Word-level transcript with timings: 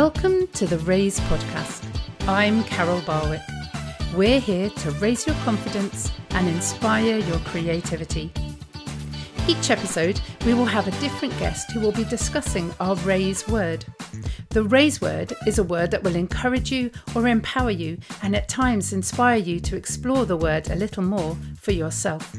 Welcome 0.00 0.46
to 0.48 0.66
the 0.66 0.76
Raise 0.80 1.18
Podcast. 1.20 1.82
I'm 2.28 2.64
Carol 2.64 3.00
Barwick. 3.06 3.40
We're 4.14 4.40
here 4.40 4.68
to 4.68 4.90
raise 4.90 5.26
your 5.26 5.34
confidence 5.36 6.12
and 6.32 6.46
inspire 6.46 7.16
your 7.16 7.38
creativity. 7.38 8.30
Each 9.48 9.70
episode, 9.70 10.20
we 10.44 10.52
will 10.52 10.66
have 10.66 10.86
a 10.86 11.00
different 11.00 11.32
guest 11.38 11.70
who 11.70 11.80
will 11.80 11.92
be 11.92 12.04
discussing 12.04 12.74
our 12.78 12.94
Raise 12.96 13.48
word. 13.48 13.86
The 14.50 14.64
Raise 14.64 15.00
word 15.00 15.32
is 15.46 15.58
a 15.58 15.64
word 15.64 15.92
that 15.92 16.02
will 16.02 16.14
encourage 16.14 16.70
you 16.70 16.90
or 17.14 17.26
empower 17.26 17.70
you 17.70 17.96
and 18.22 18.36
at 18.36 18.50
times 18.50 18.92
inspire 18.92 19.38
you 19.38 19.60
to 19.60 19.76
explore 19.76 20.26
the 20.26 20.36
word 20.36 20.68
a 20.68 20.76
little 20.76 21.04
more 21.04 21.38
for 21.58 21.72
yourself. 21.72 22.36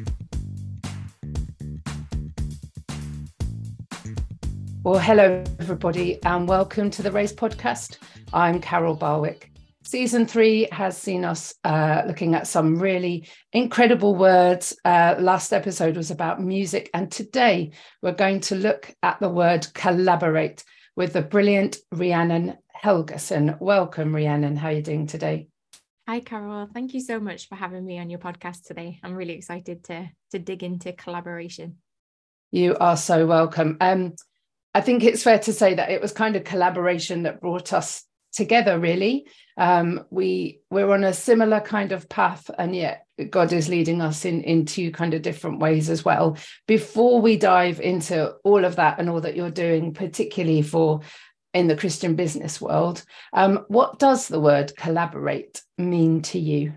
Well, 4.88 5.00
hello, 5.00 5.44
everybody, 5.60 6.18
and 6.24 6.48
welcome 6.48 6.90
to 6.92 7.04
the 7.04 7.12
Raise 7.12 7.34
Podcast. 7.34 7.98
I'm 8.32 8.62
Carol 8.62 8.96
Barwick. 8.96 9.52
Season 9.84 10.26
three 10.26 10.70
has 10.72 10.98
seen 10.98 11.26
us 11.26 11.54
uh, 11.66 12.04
looking 12.08 12.36
at 12.36 12.48
some 12.48 12.80
really 12.80 13.28
incredible 13.52 14.16
words. 14.16 14.74
Uh, 14.86 15.16
last 15.20 15.52
episode 15.52 15.98
was 15.98 16.10
about 16.10 16.42
music, 16.42 16.90
and 16.94 17.12
today 17.12 17.72
we're 18.02 18.14
going 18.14 18.40
to 18.40 18.56
look 18.56 18.96
at 19.04 19.20
the 19.20 19.28
word 19.28 19.68
collaborate 19.74 20.64
with 20.96 21.12
the 21.12 21.22
brilliant 21.22 21.76
Rhiannon 21.92 22.56
Helgason. 22.82 23.60
Welcome, 23.60 24.16
Rhiannon. 24.16 24.56
How 24.56 24.70
are 24.70 24.72
you 24.72 24.82
doing 24.82 25.06
today? 25.06 25.50
Hi, 26.08 26.22
Carol. 26.22 26.70
Thank 26.74 26.94
you 26.94 27.02
so 27.02 27.20
much 27.20 27.50
for 27.50 27.56
having 27.56 27.86
me 27.86 28.00
on 28.00 28.10
your 28.10 28.20
podcast 28.20 28.64
today. 28.64 29.02
I'm 29.04 29.16
really 29.16 29.34
excited 29.34 29.84
to 29.84 30.10
to 30.32 30.40
dig 30.40 30.64
into 30.64 30.94
collaboration. 30.94 31.80
You 32.52 32.78
are 32.80 32.96
so 32.96 33.26
welcome. 33.26 33.76
Um, 33.82 34.16
I 34.78 34.82
think 34.82 35.04
it's 35.04 35.24
fair 35.24 35.40
to 35.40 35.54
say 35.54 35.74
that 35.74 35.90
it 35.90 36.04
was 36.04 36.12
kind 36.12 36.36
of 36.36 36.44
collaboration 36.44 37.24
that 37.24 37.42
brought 37.42 37.74
us 37.74 38.04
together 38.32 38.78
really. 38.78 39.26
Um, 39.58 40.06
we 40.12 40.62
we're 40.70 40.94
on 40.94 41.04
a 41.04 41.14
similar 41.14 41.62
kind 41.62 41.92
of 41.92 42.08
path 42.08 42.52
and 42.60 42.76
yet 42.76 43.08
god 43.32 43.52
is 43.54 43.70
leading 43.70 44.04
us 44.04 44.24
in 44.24 44.44
in 44.44 44.66
two 44.66 44.92
kind 44.92 45.16
of 45.16 45.24
different 45.24 45.58
ways 45.58 45.90
as 45.90 46.06
well. 46.06 46.38
Before 46.68 47.20
we 47.20 47.38
dive 47.38 47.82
into 47.82 48.36
all 48.44 48.66
of 48.66 48.76
that 48.76 49.00
and 49.00 49.10
all 49.10 49.22
that 49.22 49.36
you're 49.36 49.50
doing 49.50 49.96
particularly 49.96 50.62
for 50.62 51.02
in 51.56 51.66
the 51.66 51.76
christian 51.76 52.14
business 52.16 52.62
world 52.62 53.04
um, 53.34 53.66
what 53.70 53.98
does 53.98 54.28
the 54.28 54.40
word 54.40 54.76
collaborate 54.78 55.64
mean 55.80 56.22
to 56.22 56.38
you? 56.38 56.74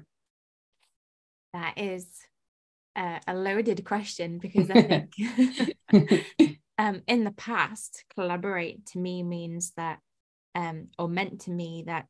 That 1.52 1.74
is 1.76 2.06
a, 2.96 3.20
a 3.28 3.34
loaded 3.34 3.84
question 3.84 4.38
because 4.38 4.70
i 4.70 4.82
think 4.82 6.56
um, 6.80 7.02
in 7.06 7.24
the 7.24 7.32
past, 7.32 8.06
collaborate 8.14 8.86
to 8.86 8.98
me 8.98 9.22
means 9.22 9.72
that, 9.76 9.98
um, 10.54 10.88
or 10.98 11.08
meant 11.10 11.42
to 11.42 11.50
me 11.50 11.84
that 11.86 12.06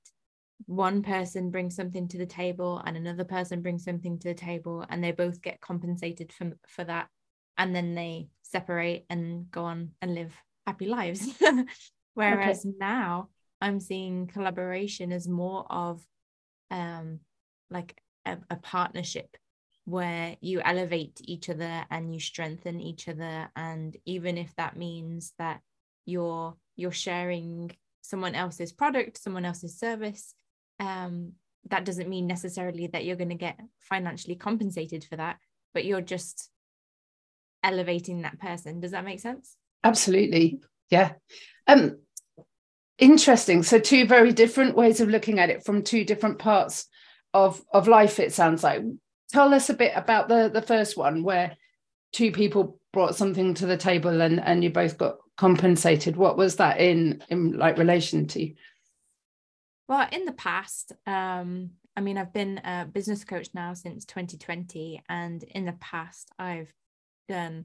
one 0.67 1.03
person 1.03 1.51
brings 1.51 1.75
something 1.75 2.07
to 2.07 2.19
the 2.19 2.27
table 2.27 2.81
and 2.87 2.97
another 2.97 3.25
person 3.25 3.63
brings 3.63 3.83
something 3.83 4.17
to 4.21 4.29
the 4.29 4.35
table 4.35 4.87
and 4.89 5.03
they 5.03 5.11
both 5.11 5.43
get 5.43 5.61
compensated 5.61 6.33
for, 6.33 6.53
for 6.69 6.85
that. 6.85 7.09
And 7.59 7.75
then 7.75 7.97
they 7.97 8.29
separate 8.43 9.07
and 9.11 9.51
go 9.51 9.65
on 9.65 9.91
and 10.01 10.15
live 10.15 10.33
happy 10.65 10.87
lives. 10.87 11.27
Whereas 12.15 12.61
okay. 12.65 12.75
now 12.79 13.29
I'm 13.61 13.81
seeing 13.81 14.29
collaboration 14.29 15.11
as 15.11 15.27
more 15.27 15.67
of 15.69 16.01
um, 16.71 17.19
like 17.71 18.01
a, 18.25 18.39
a 18.48 18.55
partnership 18.55 19.37
where 19.84 20.36
you 20.41 20.61
elevate 20.61 21.20
each 21.25 21.48
other 21.48 21.84
and 21.91 22.12
you 22.14 22.20
strengthen 22.20 22.81
each 22.81 23.09
other. 23.09 23.50
And 23.56 23.97
even 24.05 24.39
if 24.39 24.55
that 24.56 24.77
means 24.77 25.33
that 25.39 25.61
you're 26.06 26.56
you're 26.77 26.92
sharing 26.92 27.70
someone 28.01 28.34
else's 28.34 28.73
product 28.73 29.19
someone 29.19 29.45
else's 29.45 29.78
service 29.78 30.34
um, 30.81 31.33
that 31.69 31.84
doesn't 31.84 32.08
mean 32.08 32.27
necessarily 32.27 32.86
that 32.86 33.05
you're 33.05 33.17
going 33.17 33.28
to 33.28 33.34
get 33.34 33.61
financially 33.80 34.35
compensated 34.35 35.05
for 35.05 35.17
that 35.17 35.36
but 35.74 35.85
you're 35.85 36.01
just 36.01 36.51
elevating 37.62 38.23
that 38.23 38.39
person. 38.39 38.80
Does 38.80 38.92
that 38.92 39.05
make 39.05 39.20
sense? 39.20 39.57
Absolutely. 39.85 40.61
Yeah. 40.91 41.12
Um 41.67 41.98
interesting. 42.98 43.62
So 43.62 43.79
two 43.79 44.07
very 44.07 44.33
different 44.33 44.77
ways 44.77 45.01
of 45.01 45.08
looking 45.08 45.39
at 45.39 45.51
it 45.51 45.64
from 45.64 45.83
two 45.83 46.05
different 46.05 46.39
parts 46.39 46.86
of 47.33 47.62
of 47.73 47.86
life 47.89 48.18
it 48.18 48.33
sounds 48.33 48.64
like 48.64 48.83
tell 49.30 49.55
us 49.55 49.70
a 49.70 49.74
bit 49.74 49.92
about 49.95 50.29
the 50.29 50.51
the 50.52 50.63
first 50.63 50.96
one 50.96 51.23
where 51.23 51.57
two 52.13 52.33
people 52.33 52.79
brought 52.92 53.14
something 53.14 53.55
to 53.55 53.67
the 53.67 53.77
table 53.77 54.20
and 54.20 54.41
and 54.41 54.64
you 54.64 54.70
both 54.70 54.98
got 54.98 55.18
compensated. 55.36 56.17
What 56.17 56.36
was 56.36 56.57
that 56.57 56.80
in 56.80 57.23
in 57.29 57.58
like 57.58 57.79
relation 57.79 58.27
to 58.29 58.52
well 59.89 60.08
in 60.13 60.24
the 60.24 60.33
past 60.33 60.92
um 61.08 61.70
i 61.96 62.01
mean 62.01 62.17
i've 62.17 62.33
been 62.33 62.58
a 62.58 62.86
business 62.86 63.24
coach 63.24 63.48
now 63.55 63.74
since 63.74 64.05
2020 64.05 65.02
and 65.08 65.42
in 65.42 65.64
the 65.64 65.73
past 65.80 66.30
i've 66.39 66.73
done 67.29 67.64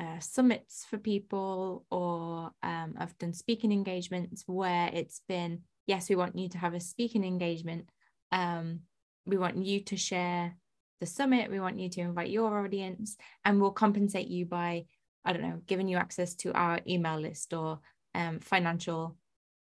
uh, 0.00 0.18
summits 0.18 0.86
for 0.88 0.96
people 0.96 1.84
or 1.90 2.50
um, 2.62 2.94
i've 2.98 3.18
done 3.18 3.34
speaking 3.34 3.70
engagements 3.70 4.44
where 4.46 4.88
it's 4.94 5.20
been 5.28 5.60
yes 5.88 6.08
we 6.08 6.14
want 6.14 6.38
you 6.38 6.48
to 6.48 6.58
have 6.58 6.74
a 6.74 6.80
speaking 6.80 7.24
engagement. 7.24 7.88
Um, 8.30 8.80
we 9.26 9.36
want 9.36 9.56
you 9.56 9.80
to 9.80 9.96
share 9.96 10.54
the 11.00 11.06
summit. 11.06 11.50
We 11.50 11.60
want 11.60 11.78
you 11.78 11.88
to 11.90 12.00
invite 12.00 12.30
your 12.30 12.64
audience, 12.64 13.16
and 13.44 13.60
we'll 13.60 13.70
compensate 13.70 14.28
you 14.28 14.46
by, 14.46 14.84
I 15.24 15.32
don't 15.32 15.42
know, 15.42 15.60
giving 15.66 15.88
you 15.88 15.96
access 15.96 16.34
to 16.36 16.52
our 16.52 16.80
email 16.86 17.18
list 17.20 17.52
or 17.52 17.80
um, 18.14 18.40
financial 18.40 19.16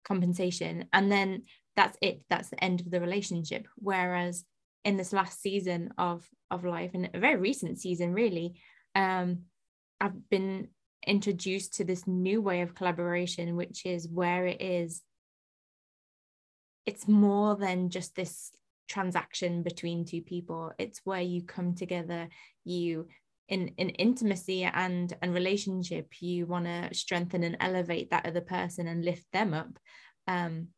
compensation. 0.04 0.86
And 0.92 1.10
then 1.10 1.42
that's 1.76 1.96
it. 2.00 2.22
That's 2.30 2.48
the 2.48 2.62
end 2.62 2.80
of 2.80 2.90
the 2.90 3.00
relationship. 3.00 3.66
Whereas 3.76 4.44
in 4.84 4.96
this 4.96 5.12
last 5.12 5.40
season 5.40 5.92
of 5.98 6.26
of 6.50 6.64
life, 6.64 6.92
and 6.94 7.10
a 7.14 7.20
very 7.20 7.36
recent 7.36 7.78
season, 7.78 8.12
really, 8.12 8.60
um, 8.94 9.42
I've 10.00 10.28
been 10.30 10.68
introduced 11.06 11.74
to 11.74 11.84
this 11.84 12.06
new 12.06 12.42
way 12.42 12.62
of 12.62 12.74
collaboration, 12.74 13.56
which 13.56 13.86
is 13.86 14.08
where 14.08 14.46
it 14.46 14.60
is. 14.60 15.02
It's 16.86 17.06
more 17.06 17.56
than 17.56 17.90
just 17.90 18.16
this 18.16 18.50
transaction 18.90 19.62
between 19.62 20.04
two 20.04 20.20
people. 20.20 20.72
It's 20.78 21.00
where 21.04 21.22
you 21.22 21.42
come 21.42 21.74
together 21.74 22.28
you 22.64 23.06
in 23.50 23.68
in 23.76 23.90
intimacy 23.90 24.64
and 24.64 25.16
and 25.20 25.34
relationship 25.34 26.06
you 26.20 26.46
want 26.46 26.64
to 26.64 26.88
strengthen 26.92 27.42
and 27.42 27.56
elevate 27.60 28.10
that 28.10 28.26
other 28.26 28.40
person 28.40 28.86
and 28.86 29.04
lift 29.04 29.26
them 29.32 29.52
up 29.52 29.78
um 30.28 30.68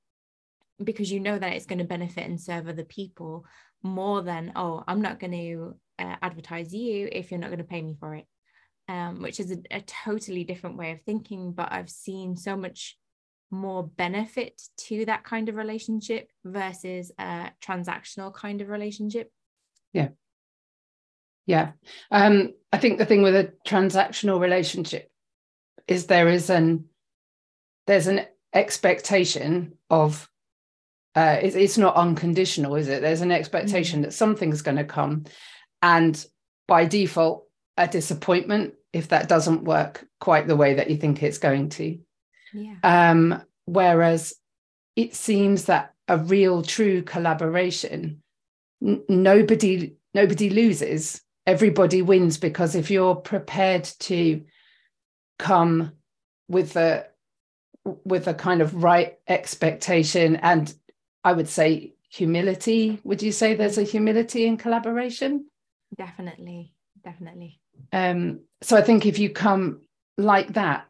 because 0.82 1.12
you 1.12 1.20
know 1.20 1.38
that 1.38 1.52
it's 1.52 1.66
going 1.66 1.78
to 1.78 1.84
benefit 1.84 2.24
and 2.24 2.40
serve 2.40 2.66
other 2.66 2.84
people 2.84 3.44
more 3.82 4.22
than 4.22 4.52
oh 4.56 4.82
i'm 4.88 5.02
not 5.02 5.20
going 5.20 5.32
to 5.32 5.76
uh, 5.98 6.16
advertise 6.22 6.72
you 6.72 7.08
if 7.12 7.30
you're 7.30 7.40
not 7.40 7.50
going 7.50 7.58
to 7.58 7.64
pay 7.64 7.82
me 7.82 7.94
for 8.00 8.14
it. 8.14 8.24
Um, 8.88 9.22
which 9.22 9.38
is 9.38 9.52
a, 9.52 9.58
a 9.70 9.80
totally 9.82 10.42
different 10.42 10.76
way 10.76 10.90
of 10.90 11.00
thinking 11.02 11.52
but 11.52 11.70
i've 11.70 11.88
seen 11.88 12.36
so 12.36 12.56
much 12.56 12.98
more 13.52 13.86
benefit 13.86 14.60
to 14.76 15.04
that 15.04 15.24
kind 15.24 15.48
of 15.48 15.56
relationship 15.56 16.30
versus 16.44 17.12
a 17.18 17.50
transactional 17.62 18.34
kind 18.34 18.60
of 18.60 18.68
relationship? 18.68 19.30
Yeah. 19.92 20.08
Yeah. 21.46 21.72
Um 22.10 22.54
i 22.72 22.78
think 22.78 22.98
the 22.98 23.06
thing 23.06 23.22
with 23.22 23.34
a 23.34 23.52
transactional 23.66 24.40
relationship 24.40 25.10
is 25.86 26.06
there 26.06 26.28
is 26.28 26.48
an 26.48 26.86
there's 27.86 28.06
an 28.06 28.24
expectation 28.54 29.74
of 29.90 30.28
uh 31.14 31.38
it's, 31.42 31.56
it's 31.56 31.78
not 31.78 31.96
unconditional 31.96 32.76
is 32.76 32.88
it? 32.88 33.02
There's 33.02 33.20
an 33.20 33.32
expectation 33.32 33.98
mm-hmm. 33.98 34.04
that 34.04 34.14
something's 34.14 34.62
going 34.62 34.78
to 34.78 34.84
come 34.84 35.24
and 35.82 36.24
by 36.66 36.86
default 36.86 37.46
a 37.76 37.88
disappointment 37.88 38.74
if 38.92 39.08
that 39.08 39.28
doesn't 39.28 39.64
work 39.64 40.06
quite 40.20 40.46
the 40.46 40.56
way 40.56 40.74
that 40.74 40.90
you 40.90 40.96
think 40.96 41.22
it's 41.22 41.38
going 41.38 41.68
to 41.70 41.98
yeah. 42.52 42.76
Um, 42.82 43.42
whereas 43.64 44.34
it 44.96 45.14
seems 45.14 45.64
that 45.66 45.94
a 46.08 46.18
real 46.18 46.62
true 46.62 47.02
collaboration, 47.02 48.22
n- 48.82 49.02
nobody 49.08 49.94
nobody 50.14 50.50
loses. 50.50 51.20
Everybody 51.46 52.02
wins 52.02 52.38
because 52.38 52.74
if 52.74 52.90
you're 52.90 53.16
prepared 53.16 53.84
to 54.00 54.42
come 55.38 55.92
with 56.48 56.76
a 56.76 57.06
with 58.04 58.28
a 58.28 58.34
kind 58.34 58.62
of 58.62 58.82
right 58.84 59.14
expectation 59.26 60.36
and 60.36 60.72
I 61.24 61.32
would 61.32 61.48
say 61.48 61.94
humility. 62.10 63.00
Would 63.04 63.22
you 63.22 63.32
say 63.32 63.54
there's 63.54 63.78
a 63.78 63.82
humility 63.82 64.46
in 64.46 64.56
collaboration? 64.56 65.46
Definitely, 65.96 66.74
definitely. 67.02 67.60
Um, 67.92 68.40
so 68.60 68.76
I 68.76 68.82
think 68.82 69.06
if 69.06 69.18
you 69.18 69.30
come 69.30 69.80
like 70.18 70.52
that, 70.54 70.86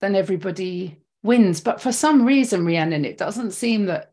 then 0.00 0.14
everybody 0.14 1.00
wins. 1.22 1.60
But 1.60 1.80
for 1.80 1.92
some 1.92 2.24
reason, 2.24 2.64
Rhiannon, 2.64 3.04
it 3.04 3.18
doesn't 3.18 3.52
seem 3.52 3.86
that 3.86 4.12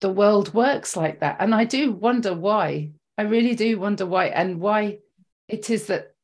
the 0.00 0.10
world 0.10 0.52
works 0.54 0.96
like 0.96 1.20
that. 1.20 1.36
And 1.40 1.54
I 1.54 1.64
do 1.64 1.92
wonder 1.92 2.34
why. 2.34 2.92
I 3.18 3.22
really 3.22 3.54
do 3.54 3.78
wonder 3.78 4.04
why, 4.04 4.26
and 4.26 4.60
why 4.60 4.98
it 5.48 5.70
is 5.70 5.86
that 5.86 6.14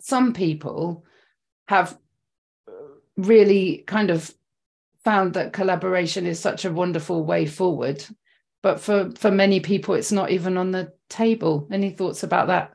some 0.00 0.34
people 0.34 1.04
have 1.68 1.98
really 3.16 3.84
kind 3.86 4.10
of 4.10 4.34
found 5.04 5.34
that 5.34 5.52
collaboration 5.52 6.26
is 6.26 6.40
such 6.40 6.64
a 6.64 6.72
wonderful 6.72 7.24
way 7.24 7.46
forward 7.46 8.04
but 8.62 8.80
for 8.80 9.10
for 9.16 9.30
many 9.30 9.60
people 9.60 9.94
it's 9.94 10.10
not 10.10 10.30
even 10.30 10.56
on 10.56 10.72
the 10.72 10.92
table 11.08 11.68
any 11.70 11.90
thoughts 11.90 12.22
about 12.22 12.48
that 12.48 12.72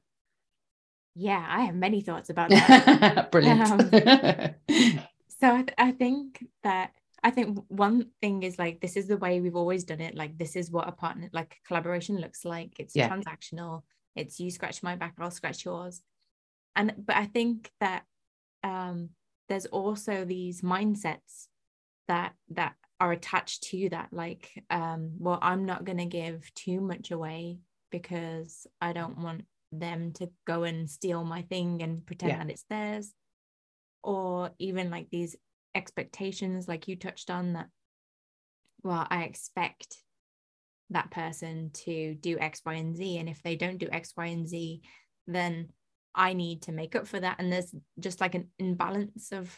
yeah 1.16 1.46
i 1.50 1.62
have 1.62 1.76
many 1.76 2.02
thoughts 2.02 2.30
about 2.30 2.50
that 2.52 3.32
brilliant 3.32 3.70
um, 3.72 5.00
so 5.40 5.56
I, 5.56 5.62
th- 5.62 5.76
I 5.78 5.92
think 5.92 6.46
that 6.64 6.92
I 7.24 7.32
think 7.32 7.60
one 7.68 8.08
thing 8.22 8.44
is 8.44 8.58
like 8.58 8.80
this 8.80 8.96
is 8.96 9.08
the 9.08 9.18
way 9.18 9.42
we've 9.42 9.56
always 9.56 9.84
done 9.84 10.02
it. 10.02 10.16
Like 10.16 10.38
this 10.38 10.56
is 10.56 10.72
what 10.72 10.88
a 10.88 10.92
partner 10.92 11.30
like 11.34 11.58
collaboration 11.68 12.18
looks 12.18 12.46
like. 12.46 12.74
It's 12.80 12.96
yeah. 12.96 13.10
transactional. 13.10 13.84
It's 14.16 14.40
you 14.40 14.52
scratch 14.52 14.84
my 14.84 14.96
back, 14.96 15.16
I'll 15.20 15.32
scratch 15.32 15.66
yours. 15.66 16.02
And 16.76 16.94
but 16.98 17.16
I 17.16 17.26
think 17.26 17.72
that 17.80 18.04
um 18.64 19.10
there's 19.50 19.66
also 19.66 20.26
these 20.26 20.62
mindsets 20.62 21.48
that 22.08 22.34
that 22.50 22.76
are 23.00 23.12
attached 23.12 23.64
to 23.64 23.90
that 23.90 24.10
like 24.12 24.64
um 24.70 25.12
well 25.20 25.40
i'm 25.42 25.66
not 25.66 25.86
going 25.86 25.98
to 25.98 26.06
give 26.06 26.54
too 26.54 26.82
much 26.82 27.12
away 27.12 27.58
because 27.92 28.68
i 28.82 28.92
don't 28.92 29.18
want 29.18 29.46
them 29.72 30.12
to 30.12 30.30
go 30.46 30.64
and 30.64 30.90
steal 30.90 31.24
my 31.24 31.44
thing 31.44 31.82
and 31.82 32.06
pretend 32.06 32.32
yeah. 32.32 32.38
that 32.40 32.52
it's 32.52 32.66
theirs 32.70 33.14
or 34.04 34.52
even 34.60 34.90
like 34.90 35.08
these 35.12 35.36
expectations 35.76 36.68
like 36.68 36.88
you 36.88 36.96
touched 36.96 37.30
on 37.30 37.54
that 37.54 37.68
well 38.84 39.06
i 39.10 39.24
expect 39.24 39.98
that 40.90 41.12
person 41.12 41.70
to 41.74 42.16
do 42.16 42.38
x 42.40 42.62
y 42.66 42.74
and 42.74 42.96
z 42.96 43.18
and 43.18 43.30
if 43.30 43.42
they 43.44 43.56
don't 43.56 43.78
do 43.78 43.88
x 43.92 44.14
y 44.18 44.28
and 44.28 44.48
z 44.48 44.82
then 45.28 45.70
i 46.16 46.34
need 46.34 46.64
to 46.64 46.72
make 46.72 46.96
up 46.96 47.08
for 47.08 47.20
that. 47.20 47.38
And 47.40 47.52
there's 47.52 47.74
just 48.00 48.22
like 48.22 48.36
an 48.36 48.50
imbalance 48.58 49.32
of 49.32 49.58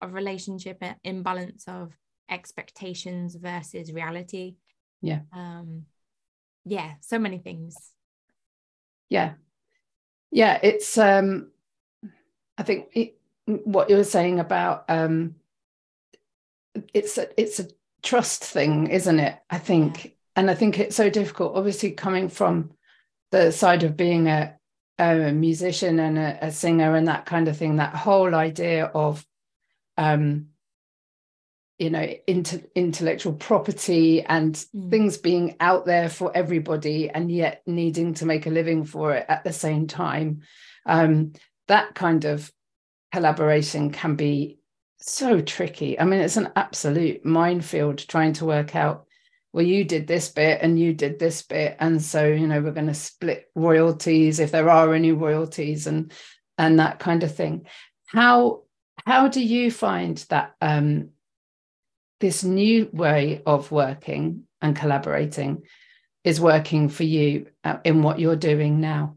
of 0.00 0.14
relationship 0.14 0.78
an 0.80 0.96
imbalance 1.04 1.64
of 1.66 1.92
expectations 2.30 3.34
versus 3.34 3.92
reality. 3.92 4.56
Yeah. 5.02 5.20
Um 5.32 5.86
yeah 6.64 6.92
so 7.00 7.18
many 7.18 7.38
things. 7.38 7.76
Yeah. 9.08 9.32
Yeah 10.30 10.58
it's 10.62 10.96
um 10.96 11.50
i 12.56 12.62
think 12.62 12.88
it, 12.94 13.19
what 13.46 13.90
you 13.90 13.96
were 13.96 14.04
saying 14.04 14.38
about 14.38 14.84
um 14.88 15.34
it's 16.94 17.18
a 17.18 17.40
it's 17.40 17.58
a 17.60 17.68
trust 18.02 18.44
thing 18.44 18.86
isn't 18.86 19.18
it 19.18 19.36
i 19.50 19.58
think 19.58 20.04
yeah. 20.04 20.10
and 20.36 20.50
i 20.50 20.54
think 20.54 20.78
it's 20.78 20.96
so 20.96 21.10
difficult 21.10 21.56
obviously 21.56 21.90
coming 21.90 22.28
from 22.28 22.70
the 23.30 23.50
side 23.50 23.82
of 23.82 23.96
being 23.96 24.28
a 24.28 24.56
a 24.98 25.32
musician 25.32 25.98
and 25.98 26.18
a, 26.18 26.38
a 26.42 26.52
singer 26.52 26.94
and 26.94 27.08
that 27.08 27.24
kind 27.24 27.48
of 27.48 27.56
thing 27.56 27.76
that 27.76 27.94
whole 27.94 28.34
idea 28.34 28.84
of 28.86 29.24
um 29.96 30.46
you 31.78 31.88
know 31.88 32.06
into, 32.26 32.62
intellectual 32.74 33.32
property 33.32 34.22
and 34.22 34.54
mm. 34.54 34.90
things 34.90 35.16
being 35.16 35.56
out 35.58 35.86
there 35.86 36.08
for 36.08 36.30
everybody 36.36 37.08
and 37.08 37.32
yet 37.32 37.62
needing 37.66 38.14
to 38.14 38.26
make 38.26 38.46
a 38.46 38.50
living 38.50 38.84
for 38.84 39.14
it 39.14 39.24
at 39.28 39.42
the 39.42 39.52
same 39.52 39.86
time 39.86 40.42
um, 40.86 41.32
that 41.68 41.94
kind 41.94 42.24
of 42.24 42.52
collaboration 43.12 43.90
can 43.90 44.14
be 44.14 44.58
so 44.98 45.40
tricky. 45.40 45.98
I 45.98 46.04
mean 46.04 46.20
it's 46.20 46.36
an 46.36 46.52
absolute 46.56 47.24
minefield 47.24 47.98
trying 47.98 48.34
to 48.34 48.44
work 48.44 48.76
out 48.76 49.06
well 49.52 49.64
you 49.64 49.84
did 49.84 50.06
this 50.06 50.28
bit 50.28 50.60
and 50.62 50.78
you 50.78 50.94
did 50.94 51.18
this 51.18 51.42
bit. 51.42 51.76
And 51.80 52.02
so 52.02 52.26
you 52.26 52.46
know 52.46 52.60
we're 52.60 52.72
going 52.72 52.86
to 52.86 52.94
split 52.94 53.50
royalties 53.54 54.40
if 54.40 54.50
there 54.50 54.70
are 54.70 54.94
any 54.94 55.12
royalties 55.12 55.86
and 55.86 56.12
and 56.58 56.78
that 56.78 56.98
kind 56.98 57.22
of 57.22 57.34
thing. 57.34 57.66
How 58.06 58.62
how 59.06 59.28
do 59.28 59.42
you 59.42 59.70
find 59.70 60.18
that 60.28 60.54
um, 60.60 61.10
this 62.20 62.44
new 62.44 62.88
way 62.92 63.42
of 63.46 63.72
working 63.72 64.44
and 64.60 64.76
collaborating 64.76 65.62
is 66.22 66.40
working 66.40 66.88
for 66.88 67.04
you 67.04 67.46
uh, 67.64 67.78
in 67.84 68.02
what 68.02 68.18
you're 68.18 68.36
doing 68.36 68.80
now? 68.80 69.16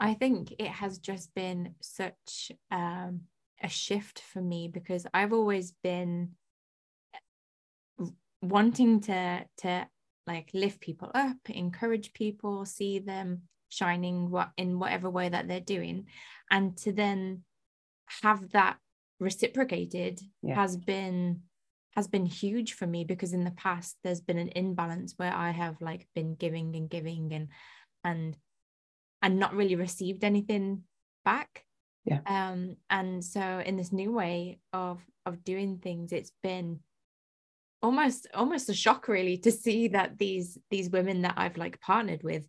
I 0.00 0.14
think 0.14 0.54
it 0.58 0.68
has 0.68 0.98
just 0.98 1.34
been 1.34 1.74
such 1.82 2.50
um, 2.70 3.20
a 3.62 3.68
shift 3.68 4.20
for 4.20 4.40
me 4.40 4.68
because 4.68 5.06
I've 5.12 5.34
always 5.34 5.74
been 5.82 6.30
wanting 8.42 9.00
to 9.02 9.44
to 9.58 9.86
like 10.26 10.50
lift 10.54 10.80
people 10.80 11.10
up, 11.14 11.36
encourage 11.48 12.14
people, 12.14 12.64
see 12.64 12.98
them 12.98 13.42
shining 13.68 14.30
what 14.30 14.50
in 14.56 14.78
whatever 14.78 15.10
way 15.10 15.28
that 15.28 15.46
they're 15.46 15.60
doing, 15.60 16.06
and 16.50 16.76
to 16.78 16.92
then 16.92 17.44
have 18.22 18.50
that 18.50 18.78
reciprocated 19.20 20.18
yeah. 20.42 20.54
has 20.54 20.76
been 20.76 21.42
has 21.94 22.08
been 22.08 22.24
huge 22.24 22.72
for 22.72 22.86
me 22.86 23.04
because 23.04 23.32
in 23.32 23.44
the 23.44 23.50
past 23.50 23.96
there's 24.02 24.20
been 24.20 24.38
an 24.38 24.52
imbalance 24.56 25.14
where 25.16 25.32
I 25.32 25.50
have 25.50 25.80
like 25.82 26.08
been 26.14 26.36
giving 26.36 26.74
and 26.76 26.88
giving 26.88 27.32
and 27.34 27.48
and 28.02 28.36
and 29.22 29.38
not 29.38 29.54
really 29.54 29.76
received 29.76 30.24
anything 30.24 30.82
back. 31.24 31.64
Yeah. 32.04 32.20
Um 32.26 32.76
and 32.88 33.24
so 33.24 33.62
in 33.64 33.76
this 33.76 33.92
new 33.92 34.12
way 34.12 34.58
of 34.72 34.98
of 35.26 35.44
doing 35.44 35.78
things 35.78 36.12
it's 36.12 36.32
been 36.42 36.80
almost 37.82 38.26
almost 38.34 38.68
a 38.68 38.74
shock 38.74 39.08
really 39.08 39.36
to 39.38 39.52
see 39.52 39.88
that 39.88 40.18
these 40.18 40.58
these 40.70 40.90
women 40.90 41.22
that 41.22 41.34
I've 41.36 41.56
like 41.56 41.80
partnered 41.80 42.22
with 42.22 42.46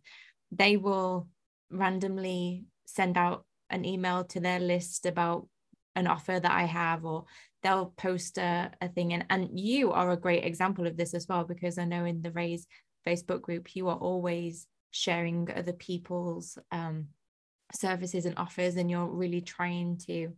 they 0.50 0.76
will 0.76 1.28
randomly 1.70 2.64
send 2.86 3.16
out 3.16 3.44
an 3.70 3.84
email 3.84 4.24
to 4.24 4.40
their 4.40 4.60
list 4.60 5.06
about 5.06 5.48
an 5.96 6.06
offer 6.06 6.38
that 6.38 6.52
I 6.52 6.64
have, 6.64 7.04
or 7.04 7.24
they'll 7.62 7.92
post 7.96 8.38
a, 8.38 8.70
a 8.80 8.88
thing. 8.88 9.12
And, 9.12 9.24
and 9.30 9.58
you 9.58 9.92
are 9.92 10.10
a 10.10 10.16
great 10.16 10.44
example 10.44 10.86
of 10.86 10.96
this 10.96 11.14
as 11.14 11.26
well, 11.28 11.44
because 11.44 11.78
I 11.78 11.84
know 11.84 12.04
in 12.04 12.22
the 12.22 12.30
Raise 12.32 12.66
Facebook 13.06 13.42
group, 13.42 13.74
you 13.74 13.88
are 13.88 13.96
always 13.96 14.66
sharing 14.92 15.50
other 15.54 15.72
people's 15.72 16.56
um, 16.70 17.08
services 17.74 18.24
and 18.24 18.38
offers, 18.38 18.76
and 18.76 18.88
you're 18.90 19.06
really 19.06 19.40
trying 19.40 19.98
to 20.06 20.32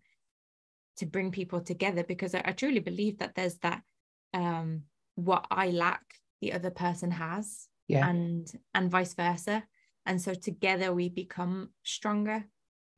to 0.96 1.06
bring 1.06 1.32
people 1.32 1.60
together 1.60 2.04
because 2.04 2.34
I, 2.34 2.42
I 2.44 2.52
truly 2.52 2.78
believe 2.78 3.18
that 3.18 3.34
there's 3.34 3.58
that 3.58 3.82
um, 4.32 4.82
what 5.16 5.46
I 5.50 5.70
lack, 5.70 6.02
the 6.40 6.52
other 6.52 6.70
person 6.70 7.10
has, 7.10 7.68
yeah. 7.88 8.08
and 8.08 8.50
and 8.74 8.90
vice 8.90 9.14
versa. 9.14 9.64
And 10.06 10.20
so 10.20 10.34
together 10.34 10.92
we 10.92 11.08
become 11.08 11.70
stronger. 11.82 12.44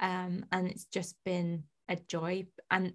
Um, 0.00 0.44
and 0.52 0.67
it's 0.69 0.85
just 0.85 1.17
been 1.25 1.64
a 1.88 1.97
joy. 1.97 2.47
And 2.70 2.94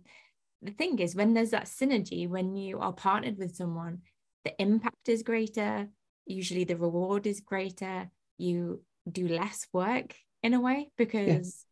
the 0.61 0.71
thing 0.71 0.99
is, 0.99 1.15
when 1.15 1.33
there's 1.33 1.51
that 1.51 1.65
synergy, 1.65 2.29
when 2.29 2.55
you 2.55 2.79
are 2.79 2.93
partnered 2.93 3.37
with 3.37 3.55
someone, 3.55 3.99
the 4.43 4.59
impact 4.61 5.07
is 5.07 5.23
greater. 5.23 5.87
Usually 6.25 6.63
the 6.63 6.77
reward 6.77 7.25
is 7.25 7.39
greater. 7.39 8.09
You 8.41 8.83
do 9.09 9.27
less 9.27 9.67
work 9.73 10.15
in 10.43 10.53
a 10.53 10.59
way 10.59 10.91
because 10.97 11.65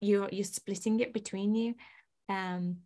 yeah. 0.00 0.08
you're 0.08 0.28
you're 0.30 0.44
splitting 0.44 1.00
it 1.00 1.12
between 1.12 1.54
you. 1.54 1.74
Um, 2.28 2.78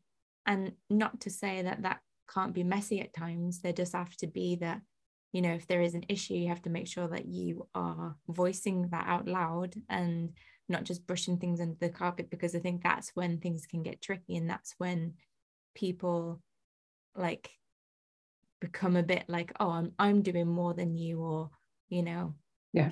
and 0.47 0.73
not 0.89 1.21
to 1.23 1.31
say 1.31 1.63
that 1.63 1.83
that 1.83 2.01
can't 2.33 2.55
be 2.55 2.65
messy 2.65 3.01
at 3.01 3.15
times. 3.15 3.61
There 3.61 3.73
does 3.73 3.93
have 3.93 4.17
to 4.19 4.27
be 4.27 4.57
that 4.57 4.81
you 5.33 5.43
know 5.43 5.53
if 5.53 5.67
there 5.67 5.83
is 5.83 5.95
an 5.95 6.05
issue 6.09 6.35
you 6.35 6.49
have 6.49 6.63
to 6.63 6.71
make 6.71 6.87
sure 6.87 7.09
that 7.09 7.27
you 7.27 7.69
are 7.75 8.17
voicing 8.29 8.89
that 8.91 9.07
out 9.07 9.29
loud 9.29 9.75
and 9.89 10.31
not 10.69 10.85
just 10.85 11.07
brushing 11.07 11.39
things 11.39 11.61
under 11.61 11.77
the 11.81 11.89
carpet 11.89 12.31
because 12.31 12.55
I 12.55 12.59
think 12.59 12.83
that's 12.83 13.11
when 13.15 13.39
things 13.39 13.67
can 13.67 13.83
get 13.83 14.01
tricky 14.01 14.37
and 14.37 14.49
that's 14.49 14.75
when 14.79 15.15
people 15.75 16.41
like 17.17 17.51
become 18.61 18.97
a 18.97 19.03
bit 19.03 19.25
like 19.29 19.53
oh 19.61 19.71
I'm 19.71 19.93
I'm 19.99 20.23
doing 20.23 20.49
more 20.49 20.75
than 20.75 20.97
you 20.97 21.21
or 21.21 21.51
you 21.89 22.03
know 22.03 22.35
yeah 22.73 22.91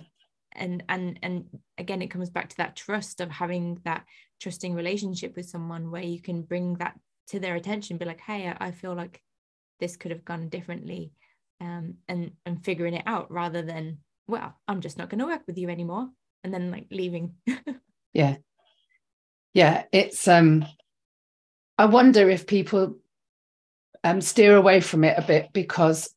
and 0.57 0.83
and 0.89 1.19
and 1.23 1.45
again 1.79 2.03
it 2.03 2.09
comes 2.09 2.31
back 2.31 2.49
to 2.49 2.57
that 2.59 2.77
trust 2.77 3.21
of 3.21 3.31
having 3.31 3.81
that 3.85 4.05
trusting 4.41 4.75
relationship 4.75 5.37
with 5.37 5.49
someone 5.49 5.91
where 5.91 6.03
you 6.03 6.21
can 6.21 6.43
bring 6.43 6.75
that 6.75 6.99
to 7.29 7.41
their 7.41 7.57
attention 7.57 7.97
be 7.97 8.05
like 8.05 8.21
hey 8.21 8.49
I, 8.49 8.69
I 8.69 8.71
feel 8.71 8.95
like 8.95 9.21
this 9.81 9.97
could 9.97 10.11
have 10.11 10.25
gone 10.25 10.49
differently 10.49 11.13
um 11.61 11.95
and 12.09 12.33
and 12.45 12.65
figuring 12.65 12.95
it 12.95 13.05
out 13.07 13.31
rather 13.31 13.63
than 13.63 13.99
well 14.27 14.55
I'm 14.69 14.81
just 14.81 14.99
not 14.99 15.09
going 15.09 15.21
to 15.21 15.27
work 15.27 15.43
with 15.47 15.59
you 15.59 15.69
anymore 15.69 16.09
and 16.45 16.53
then 16.55 16.71
like 16.71 16.87
leaving. 16.91 17.35
Yeah. 18.13 18.37
Yeah 19.53 19.85
it's 19.93 20.27
um 20.27 20.65
i 21.77 21.85
wonder 21.85 22.31
if 22.31 22.47
people 22.47 22.97
um 24.05 24.23
steer 24.23 24.57
away 24.57 24.81
from 24.81 25.05
it 25.05 25.19
a 25.19 25.23
bit 25.23 25.51
because 25.53 26.15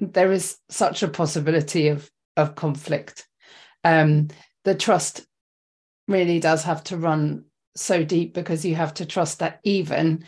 there 0.00 0.32
is 0.32 0.56
such 0.70 1.04
a 1.04 1.08
possibility 1.08 1.88
of 1.88 2.10
of 2.36 2.56
conflict 2.56 3.28
um 3.84 4.28
the 4.64 4.74
trust 4.74 5.26
really 6.08 6.40
does 6.40 6.64
have 6.64 6.82
to 6.84 6.96
run 6.96 7.44
so 7.76 8.04
deep 8.04 8.34
because 8.34 8.64
you 8.64 8.74
have 8.74 8.94
to 8.94 9.06
trust 9.06 9.38
that 9.38 9.60
even 9.64 10.24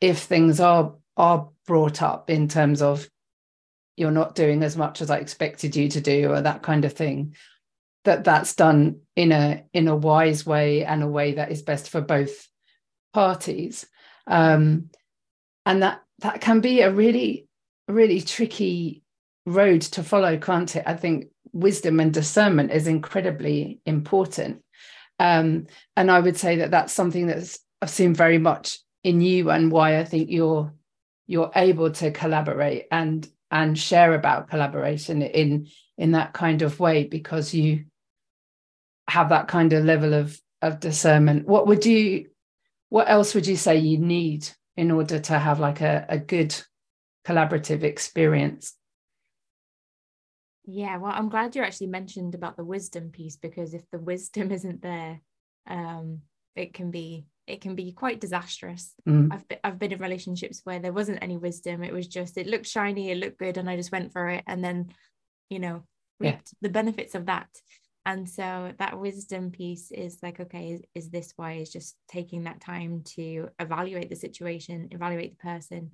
if 0.00 0.20
things 0.20 0.60
are 0.60 0.94
are 1.16 1.48
brought 1.66 2.02
up 2.02 2.30
in 2.30 2.48
terms 2.48 2.82
of 2.82 3.08
you're 3.96 4.10
not 4.10 4.34
doing 4.34 4.62
as 4.62 4.76
much 4.76 5.00
as 5.00 5.10
I 5.10 5.18
expected 5.18 5.74
you 5.74 5.88
to 5.88 6.00
do 6.00 6.30
or 6.30 6.42
that 6.42 6.62
kind 6.62 6.84
of 6.84 6.92
thing 6.92 7.34
that 8.04 8.24
that's 8.24 8.54
done 8.54 9.00
in 9.16 9.32
a 9.32 9.64
in 9.72 9.88
a 9.88 9.96
wise 9.96 10.46
way 10.46 10.84
and 10.84 11.02
a 11.02 11.08
way 11.08 11.32
that 11.32 11.50
is 11.50 11.62
best 11.62 11.90
for 11.90 12.00
both 12.00 12.48
parties. 13.12 13.86
Um, 14.26 14.90
and 15.64 15.82
that 15.82 16.02
that 16.20 16.40
can 16.40 16.60
be 16.60 16.80
a 16.80 16.92
really 16.92 17.48
really 17.88 18.20
tricky 18.20 19.02
road 19.44 19.80
to 19.80 20.02
follow 20.02 20.36
can't 20.36 20.74
it? 20.76 20.84
I 20.86 20.94
think 20.94 21.26
wisdom 21.56 22.00
and 22.00 22.12
discernment 22.12 22.70
is 22.70 22.86
incredibly 22.86 23.80
important. 23.86 24.62
Um, 25.18 25.66
and 25.96 26.10
i 26.10 26.20
would 26.20 26.36
say 26.36 26.56
that 26.56 26.70
that's 26.70 26.92
something 26.92 27.26
that's 27.26 27.58
i've 27.80 27.88
seen 27.88 28.12
very 28.12 28.36
much 28.36 28.80
in 29.02 29.22
you 29.22 29.50
and 29.50 29.72
why 29.72 29.98
i 29.98 30.04
think 30.04 30.28
you're 30.30 30.74
you're 31.26 31.50
able 31.56 31.90
to 31.90 32.10
collaborate 32.10 32.86
and 32.90 33.26
and 33.50 33.78
share 33.78 34.14
about 34.14 34.50
collaboration 34.50 35.22
in 35.22 35.68
in 35.96 36.12
that 36.12 36.32
kind 36.32 36.62
of 36.62 36.78
way 36.80 37.04
because 37.04 37.54
you 37.54 37.84
have 39.08 39.30
that 39.30 39.48
kind 39.48 39.72
of 39.72 39.84
level 39.84 40.14
of 40.14 40.38
of 40.62 40.80
discernment. 40.80 41.46
What 41.46 41.66
would 41.66 41.86
you 41.86 42.26
what 42.88 43.08
else 43.08 43.34
would 43.34 43.46
you 43.46 43.56
say 43.56 43.76
you 43.76 43.98
need 43.98 44.48
in 44.76 44.90
order 44.90 45.18
to 45.18 45.38
have 45.38 45.60
like 45.60 45.80
a, 45.80 46.06
a 46.08 46.18
good 46.18 46.54
collaborative 47.26 47.82
experience 47.82 48.74
yeah 50.66 50.96
well 50.96 51.12
i'm 51.14 51.28
glad 51.28 51.54
you 51.54 51.62
actually 51.62 51.86
mentioned 51.86 52.34
about 52.34 52.56
the 52.56 52.64
wisdom 52.64 53.10
piece 53.10 53.36
because 53.36 53.72
if 53.72 53.82
the 53.92 53.98
wisdom 53.98 54.50
isn't 54.58 54.82
there 54.82 55.20
um 55.68 56.20
it 56.54 56.74
can 56.74 56.90
be 56.90 57.26
it 57.46 57.60
can 57.60 57.76
be 57.76 57.92
quite 57.92 58.20
disastrous 58.20 58.92
mm. 59.08 59.32
I've, 59.32 59.46
been, 59.46 59.58
I've 59.62 59.78
been 59.78 59.92
in 59.92 60.00
relationships 60.00 60.62
where 60.64 60.80
there 60.80 60.92
wasn't 60.92 61.22
any 61.22 61.36
wisdom 61.36 61.84
it 61.84 61.92
was 61.92 62.08
just 62.08 62.36
it 62.36 62.46
looked 62.46 62.66
shiny 62.66 63.10
it 63.10 63.18
looked 63.18 63.38
good 63.38 63.56
and 63.56 63.70
i 63.70 63.76
just 63.76 63.92
went 63.92 64.12
for 64.12 64.28
it 64.28 64.42
and 64.46 64.64
then 64.64 64.92
you 65.48 65.60
know 65.60 65.84
reaped 66.18 66.52
yeah. 66.52 66.58
the 66.62 66.68
benefits 66.68 67.14
of 67.14 67.26
that 67.26 67.48
and 68.04 68.28
so 68.28 68.72
that 68.78 68.98
wisdom 68.98 69.50
piece 69.50 69.90
is 69.90 70.18
like 70.22 70.40
okay 70.40 70.72
is, 70.72 70.82
is 70.94 71.10
this 71.10 71.34
wise 71.38 71.70
just 71.70 71.96
taking 72.08 72.44
that 72.44 72.60
time 72.60 73.02
to 73.04 73.48
evaluate 73.60 74.08
the 74.08 74.16
situation 74.16 74.88
evaluate 74.90 75.38
the 75.38 75.42
person 75.42 75.92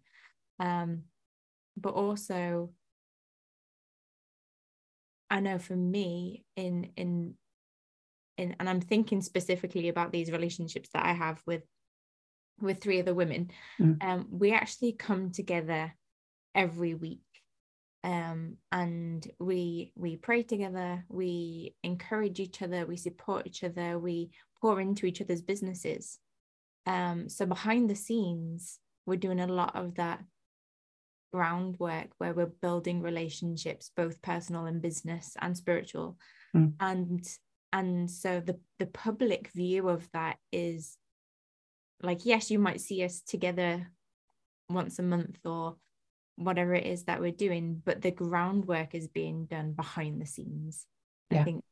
um 0.59 1.03
but 1.77 1.95
also 1.95 2.71
i 5.33 5.41
know 5.41 5.59
for 5.59 5.75
me 5.75 6.45
in 6.57 6.91
in 6.97 7.35
in 8.37 8.55
and 8.61 8.69
i'm 8.69 8.81
thinking 8.81 9.21
specifically 9.21 9.89
about 9.89 10.13
these 10.13 10.31
relationships 10.31 10.91
that 10.93 11.05
i 11.05 11.13
have 11.13 11.43
with 11.47 11.63
with 12.61 12.81
three 12.81 13.01
other 13.01 13.15
women 13.15 13.51
mm. 13.81 13.97
um 14.05 14.29
we 14.31 14.53
actually 14.53 14.93
come 14.93 15.33
together 15.33 15.93
every 16.55 16.95
week 16.95 17.21
um, 18.05 18.57
and 18.73 19.31
we 19.39 19.93
we 19.95 20.17
pray 20.17 20.43
together 20.43 21.05
we 21.09 21.75
encourage 21.85 22.41
each 22.41 22.61
other 22.61 22.85
we 22.85 22.97
support 22.97 23.47
each 23.47 23.63
other 23.63 23.99
we 23.99 24.31
pour 24.61 24.81
into 24.81 25.07
each 25.07 25.23
other's 25.23 25.43
businesses 25.43 26.19
um, 26.87 27.29
so 27.29 27.47
behind 27.47 27.89
the 27.89 27.95
scenes 27.95 28.81
we're 29.07 29.17
doing 29.17 29.41
a 29.41 29.47
lot 29.47 29.77
of 29.77 29.95
that 29.95 30.21
groundwork 31.33 32.09
where 32.19 32.35
we're 32.35 32.47
building 32.47 33.01
relationships 33.01 33.91
both 33.97 34.21
personal 34.23 34.67
and 34.67 34.83
business 34.83 35.35
and 35.41 35.57
spiritual 35.57 36.17
mm. 36.55 36.73
and 36.81 37.27
and 37.73 38.11
so 38.11 38.41
the 38.41 38.59
the 38.79 38.87
public 38.87 39.51
view 39.55 39.89
of 39.89 40.09
that 40.13 40.37
is 40.53 40.97
like 42.03 42.27
yes 42.27 42.51
you 42.51 42.59
might 42.59 42.81
see 42.81 43.03
us 43.03 43.23
together 43.23 43.91
once 44.69 44.99
a 44.99 45.03
month 45.03 45.39
or 45.45 45.77
whatever 46.37 46.75
it 46.75 46.87
is 46.87 47.05
that 47.05 47.21
we're 47.21 47.33
doing 47.33 47.81
but 47.85 48.03
the 48.03 48.11
groundwork 48.11 48.95
is 48.95 49.09
being 49.09 49.47
done 49.47 49.73
behind 49.73 50.21
the 50.21 50.27
scenes 50.27 50.87
yeah. 51.31 51.41
i 51.41 51.45
think 51.45 51.65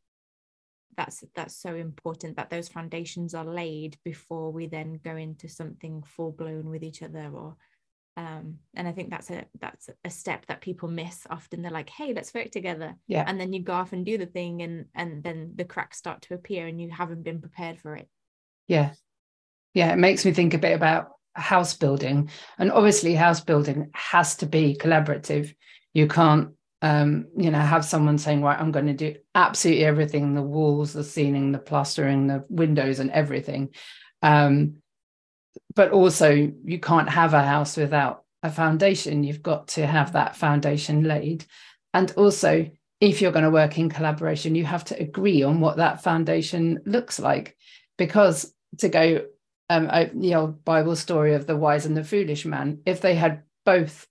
that's 0.97 1.25
that's 1.35 1.57
so 1.57 1.75
important 1.75 2.37
that 2.37 2.51
those 2.51 2.69
foundations 2.69 3.35
are 3.35 3.45
laid 3.45 3.97
before 4.05 4.53
we 4.53 4.67
then 4.67 5.01
go 5.05 5.17
into 5.17 5.49
something 5.49 6.03
full 6.03 6.33
blown 6.33 6.69
with 6.69 6.83
each 6.83 7.03
other 7.03 7.31
or 7.35 7.57
um 8.21 8.57
and 8.75 8.87
i 8.87 8.93
think 8.93 9.11
that's 9.11 9.31
a 9.31 9.45
that's 9.61 9.89
a 10.05 10.11
step 10.11 10.47
that 10.47 10.61
people 10.61 10.89
miss 10.89 11.27
often. 11.31 11.63
They're 11.63 11.71
like 11.71 11.91
hey 11.91 12.13
let's 12.13 12.35
work 12.35 12.51
together. 12.51 12.95
Yeah. 13.07 13.25
And 13.27 13.41
then 13.41 13.53
you 13.53 13.63
go 13.63 13.73
off 13.73 13.93
and 13.93 14.05
do 14.05 14.19
the 14.19 14.27
thing 14.27 14.63
and 14.63 14.87
and 14.95 15.23
then 15.23 15.53
the 15.55 15.65
cracks 15.65 15.99
start 15.99 16.23
to 16.23 16.35
appear 16.35 16.67
and 16.67 16.81
you 16.81 16.91
haven't 16.91 17.23
been 17.23 17.41
prepared 17.41 17.79
for 17.81 17.97
it. 17.97 18.09
Yeah. 18.67 18.93
Yeah 19.75 19.93
it 19.93 19.99
makes 19.99 20.25
me 20.25 20.33
think 20.33 20.55
a 20.55 20.59
bit 20.59 20.75
about 20.75 21.13
house 21.35 21.75
building. 21.75 22.31
And 22.59 22.73
obviously 22.73 23.15
house 23.15 23.41
building 23.41 23.91
has 23.95 24.37
to 24.37 24.47
be 24.47 24.77
collaborative. 24.77 25.55
You 25.95 26.09
can't 26.09 26.51
um, 26.83 27.27
you 27.37 27.51
know 27.51 27.59
have 27.59 27.85
someone 27.85 28.17
saying 28.17 28.43
right 28.43 28.59
i'm 28.59 28.73
going 28.73 28.87
to 28.87 28.95
do 28.95 29.15
absolutely 29.35 29.85
everything 29.85 30.35
the 30.35 30.41
walls 30.41 30.95
the 30.95 31.05
ceiling 31.05 31.53
the 31.53 31.59
plastering 31.59 32.27
the 32.27 32.45
windows 32.49 33.01
and 33.01 33.11
everything. 33.11 33.71
Um, 34.23 34.77
but 35.75 35.91
also 35.91 36.53
you 36.65 36.79
can't 36.79 37.09
have 37.09 37.35
a 37.35 37.43
house 37.43 37.77
without 37.77 38.25
a 38.43 38.51
foundation. 38.51 39.25
You've 39.25 39.43
got 39.43 39.69
to 39.69 39.87
have 39.87 40.13
that 40.13 40.37
foundation 40.37 41.05
laid. 41.05 41.45
And 41.95 42.13
also 42.13 42.71
if 43.01 43.21
you're 43.21 43.33
going 43.33 43.45
to 43.45 43.51
work 43.51 43.79
in 43.79 43.89
collaboration 43.89 44.55
you 44.55 44.65
have 44.65 44.85
to 44.85 45.01
agree 45.01 45.43
on 45.43 45.61
what 45.61 45.79
that 45.79 46.03
foundation 46.03 46.81
looks 46.85 47.19
like. 47.19 47.57
Because 47.97 48.55
to 48.79 48.89
go 48.89 49.23
um, 49.69 49.89
the 50.15 50.35
old 50.35 50.65
Bible 50.65 50.97
story 50.97 51.35
of 51.35 51.47
the 51.47 51.57
wise 51.57 51.87
and 51.87 51.97
the 51.97 52.05
foolish 52.05 52.45
man, 52.45 52.81
if 52.87 53.01
they 53.01 53.15
had 53.15 53.43
both 53.65 54.07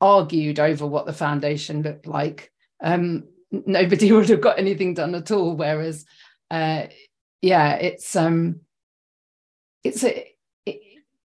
argued 0.00 0.58
over 0.58 0.86
what 0.86 1.06
the 1.06 1.12
foundation 1.12 1.82
looked 1.82 2.06
like, 2.06 2.50
um, 2.82 3.24
nobody 3.50 4.12
would 4.12 4.28
have 4.28 4.40
got 4.40 4.58
anything 4.58 4.94
done 4.94 5.14
at 5.14 5.30
all. 5.30 5.54
Whereas, 5.54 6.04
uh, 6.50 6.86
yeah, 7.42 7.74
it's 7.74 8.16
um, 8.16 8.60
it's 9.84 10.04
a 10.04 10.31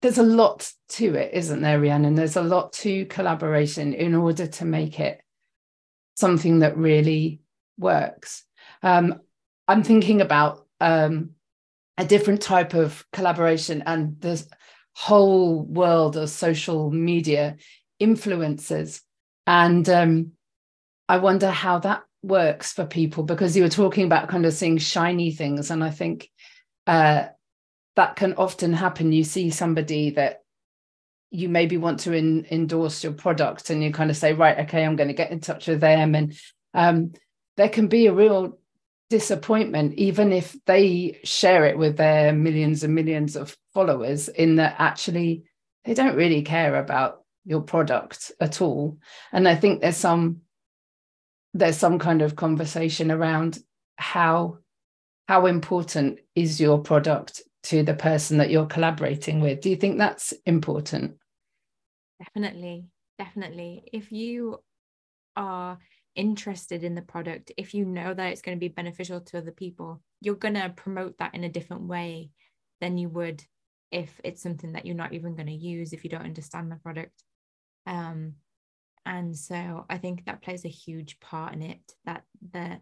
there's 0.03 0.17
a 0.17 0.24
lot 0.24 0.69
to 0.89 1.15
it, 1.15 1.33
isn't 1.33 1.62
there, 1.62 1.79
Rhiannon? 1.79 2.15
There's 2.15 2.36
a 2.36 2.43
lot 2.43 2.74
to 2.74 3.05
collaboration 3.05 3.93
in 3.93 4.13
order 4.13 4.45
to 4.45 4.65
make 4.65 5.00
it 5.00 5.22
something 6.15 6.60
that 6.60 6.77
really 6.77 7.39
works. 7.77 8.43
Um, 8.83 9.22
I'm 9.65 9.81
thinking 9.81 10.19
about 10.19 10.67
um, 10.81 11.31
a 11.98 12.03
different 12.03 12.41
type 12.41 12.74
of 12.74 13.05
collaboration 13.13 13.81
and 13.86 14.19
the 14.19 14.45
whole 14.93 15.62
world 15.62 16.17
of 16.17 16.29
social 16.29 16.91
media 16.91 17.55
influences 17.98 19.01
and 19.48 19.88
um, 19.89 20.31
i 21.07 21.17
wonder 21.17 21.50
how 21.50 21.79
that 21.79 22.03
works 22.22 22.74
for 22.74 22.86
people 22.86 23.24
because 23.24 23.55
you 23.55 23.63
were 23.63 23.69
talking 23.69 24.05
about 24.05 24.29
kind 24.29 24.45
of 24.45 24.53
seeing 24.53 24.77
shiny 24.77 25.31
things 25.31 25.72
and 25.72 25.83
i 25.83 25.89
think 25.89 26.29
uh, 26.86 27.25
that 27.96 28.16
can 28.16 28.34
often 28.36 28.74
happen 28.74 29.12
you 29.12 29.24
see 29.24 29.50
somebody 29.50 30.12
that 30.12 30.42
you 31.32 31.50
maybe 31.50 31.78
want 31.78 32.00
to 32.00 32.14
in, 32.14 32.46
endorse 32.52 33.04
your 33.04 33.14
product 33.14 33.70
and 33.70 33.84
you 33.84 33.92
kind 33.92 34.10
of 34.10 34.18
say 34.18 34.34
right 34.34 34.60
okay 34.60 34.86
i'm 34.86 34.96
going 34.96 35.08
to 35.08 35.14
get 35.14 35.32
in 35.32 35.40
touch 35.40 35.68
with 35.68 35.80
them 35.80 36.16
and 36.16 36.38
um, 36.76 37.12
there 37.58 37.70
can 37.70 37.88
be 37.88 38.08
a 38.08 38.14
real 38.14 38.58
disappointment, 39.14 39.94
even 39.94 40.34
if 40.34 40.58
they 40.66 41.20
share 41.24 41.66
it 41.66 41.78
with 41.78 41.98
their 41.98 42.34
millions 42.34 42.84
and 42.84 42.96
millions 42.96 43.36
of 43.36 43.56
followers, 43.72 44.28
in 44.28 44.56
that 44.56 44.76
actually 44.80 45.44
they 45.86 45.94
don't 45.94 46.16
really 46.16 46.42
care 46.42 46.78
about 46.78 47.22
your 47.46 47.62
product 47.62 48.32
at 48.40 48.60
all. 48.60 48.98
And 49.32 49.48
I 49.48 49.56
think 49.56 49.82
there's 49.82 49.98
some 49.98 50.42
there's 51.54 51.78
some 51.78 52.00
kind 52.00 52.24
of 52.24 52.36
conversation 52.36 53.12
around 53.12 53.60
how 53.98 54.58
how 55.28 55.46
important 55.46 56.20
is 56.34 56.60
your 56.60 56.80
product 56.80 57.44
to 57.63 57.84
the 57.84 57.93
person 57.93 58.38
that 58.38 58.50
you're 58.50 58.65
collaborating 58.65 59.39
with. 59.39 59.62
Do 59.62 59.70
you 59.70 59.75
think 59.75 59.98
that's 59.98 60.34
important? 60.46 61.15
Definitely, 62.20 62.86
definitely. 63.17 63.89
If 63.91 64.12
you 64.12 64.60
are 65.36 65.77
interested 66.15 66.84
in 66.84 66.96
the 66.96 67.01
product, 67.01 67.51
if 67.58 67.74
you 67.74 67.86
know 67.86 68.13
that 68.13 68.32
it's 68.32 68.41
going 68.41 68.58
to 68.58 68.60
be 68.60 68.67
beneficial 68.67 69.22
to 69.22 69.38
other 69.38 69.51
people, 69.51 70.01
you're 70.22 70.36
going 70.36 70.53
to 70.55 70.74
promote 70.75 71.17
that 71.17 71.36
in 71.36 71.43
a 71.43 71.50
different 71.50 71.84
way 71.84 72.29
than 72.82 72.98
you 72.98 73.10
would 73.10 73.43
if 73.91 74.20
it's 74.24 74.41
something 74.41 74.74
that 74.74 74.86
you're 74.86 74.96
not 74.96 75.13
even 75.13 75.36
going 75.36 75.48
to 75.48 75.53
use 75.53 75.93
if 75.93 76.03
you 76.03 76.10
don't 76.10 76.25
understand 76.25 76.72
the 76.72 76.75
product. 76.77 77.24
Um, 77.86 78.34
and 79.05 79.36
so 79.38 79.86
I 79.89 79.98
think 79.98 80.25
that 80.25 80.41
plays 80.41 80.65
a 80.65 80.70
huge 80.70 81.20
part 81.20 81.53
in 81.53 81.62
it 81.62 81.82
that 82.05 82.24
the 82.51 82.79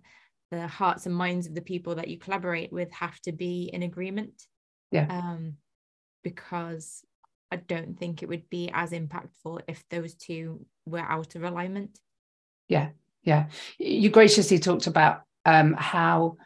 the 0.52 0.68
hearts 0.68 1.06
and 1.06 1.16
minds 1.16 1.48
of 1.48 1.56
the 1.56 1.62
people 1.62 1.96
that 1.96 2.10
you 2.10 2.20
collaborate 2.20 2.74
with 2.74 2.92
have 2.92 3.20
to 3.22 3.32
be 3.32 3.70
in 3.72 3.84
agreement. 3.84 4.46
Yeah. 4.92 5.08
Um, 5.10 5.58
because 6.24 7.04
I 7.52 7.58
don't 7.58 7.98
think 7.98 8.22
it 8.22 8.30
would 8.30 8.50
be 8.50 8.70
as 8.74 8.92
impactful 8.92 9.62
if 9.68 9.84
those 9.90 10.14
two 10.14 10.66
were 10.86 11.00
out 11.00 11.36
of 11.36 11.44
alignment. 11.44 12.00
Yeah, 12.68 12.90
yeah 13.24 13.48
you 13.78 14.10
graciously 14.10 14.60
talked 14.60 14.88
about 14.88 15.24
um, 15.46 15.74
how 15.74 16.38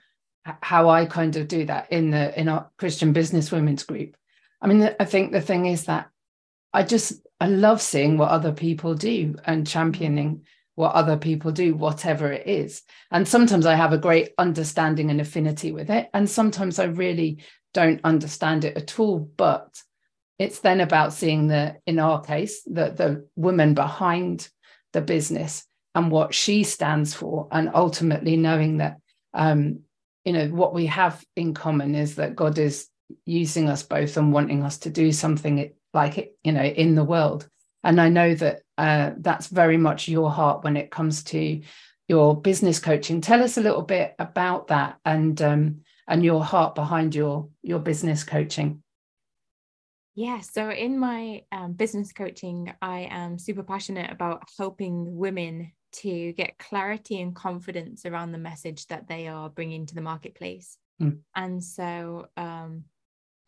how 0.61 0.89
I 0.89 1.05
kind 1.05 1.35
of 1.35 1.47
do 1.47 1.65
that 1.65 1.91
in 1.91 2.11
the 2.11 2.39
in 2.39 2.47
our 2.47 2.69
Christian 2.77 3.13
business 3.13 3.51
women's 3.51 3.83
group. 3.83 4.15
I 4.61 4.67
mean, 4.67 4.89
I 4.99 5.05
think 5.05 5.31
the 5.31 5.41
thing 5.41 5.65
is 5.65 5.85
that 5.85 6.09
I 6.73 6.83
just 6.83 7.13
I 7.39 7.47
love 7.47 7.81
seeing 7.81 8.17
what 8.17 8.29
other 8.29 8.51
people 8.51 8.95
do 8.95 9.35
and 9.45 9.67
championing 9.67 10.45
what 10.75 10.93
other 10.93 11.17
people 11.17 11.51
do, 11.51 11.73
whatever 11.73 12.31
it 12.31 12.47
is. 12.47 12.83
And 13.11 13.27
sometimes 13.27 13.65
I 13.65 13.75
have 13.75 13.93
a 13.93 13.97
great 13.97 14.33
understanding 14.37 15.09
and 15.09 15.19
affinity 15.19 15.71
with 15.71 15.89
it, 15.89 16.09
and 16.13 16.29
sometimes 16.29 16.79
I 16.79 16.85
really 16.85 17.43
don't 17.73 18.01
understand 18.03 18.65
it 18.65 18.77
at 18.77 18.99
all. 18.99 19.19
But 19.19 19.81
it's 20.37 20.59
then 20.59 20.81
about 20.81 21.13
seeing 21.13 21.47
the 21.47 21.77
in 21.85 21.99
our 21.99 22.21
case 22.21 22.63
the 22.63 22.91
the 22.91 23.27
woman 23.35 23.73
behind 23.73 24.49
the 24.93 25.01
business 25.01 25.65
and 25.93 26.11
what 26.11 26.33
she 26.33 26.63
stands 26.63 27.13
for 27.13 27.47
and 27.51 27.71
ultimately 27.73 28.35
knowing 28.35 28.77
that 28.77 28.97
um 29.33 29.79
you 30.23 30.33
know 30.33 30.47
what 30.47 30.73
we 30.73 30.87
have 30.87 31.23
in 31.35 31.53
common 31.53 31.95
is 31.95 32.15
that 32.15 32.35
god 32.35 32.57
is 32.57 32.87
using 33.25 33.69
us 33.69 33.83
both 33.83 34.17
and 34.17 34.33
wanting 34.33 34.63
us 34.63 34.79
to 34.79 34.89
do 34.89 35.11
something 35.11 35.71
like 35.93 36.17
it 36.17 36.37
you 36.43 36.51
know 36.51 36.63
in 36.63 36.95
the 36.95 37.03
world 37.03 37.47
and 37.83 38.01
i 38.01 38.09
know 38.09 38.33
that 38.35 38.61
uh, 38.77 39.11
that's 39.17 39.47
very 39.47 39.77
much 39.77 40.07
your 40.07 40.31
heart 40.31 40.63
when 40.63 40.77
it 40.77 40.91
comes 40.91 41.23
to 41.23 41.61
your 42.07 42.39
business 42.39 42.79
coaching 42.79 43.21
tell 43.21 43.43
us 43.43 43.57
a 43.57 43.61
little 43.61 43.81
bit 43.81 44.13
about 44.19 44.67
that 44.67 44.97
and 45.05 45.41
um, 45.41 45.81
and 46.07 46.23
your 46.23 46.43
heart 46.43 46.75
behind 46.75 47.15
your 47.15 47.49
your 47.63 47.79
business 47.79 48.23
coaching 48.23 48.81
yeah, 50.15 50.39
so 50.39 50.69
in 50.69 50.97
my 50.97 51.43
um, 51.51 51.73
business 51.73 52.13
coaching, 52.13 52.73
I 52.81 53.09
am 53.11 53.37
super 53.37 53.63
passionate 53.63 54.09
about 54.09 54.43
helping 54.57 55.17
women 55.17 55.73
to 55.97 56.31
get 56.33 56.57
clarity 56.57 57.19
and 57.21 57.35
confidence 57.35 58.05
around 58.05 58.31
the 58.31 58.37
message 58.37 58.87
that 58.87 59.09
they 59.09 59.27
are 59.27 59.49
bringing 59.49 59.85
to 59.85 59.95
the 59.95 60.01
marketplace. 60.01 60.77
Mm. 61.01 61.19
And 61.35 61.61
so, 61.61 62.27
um, 62.37 62.85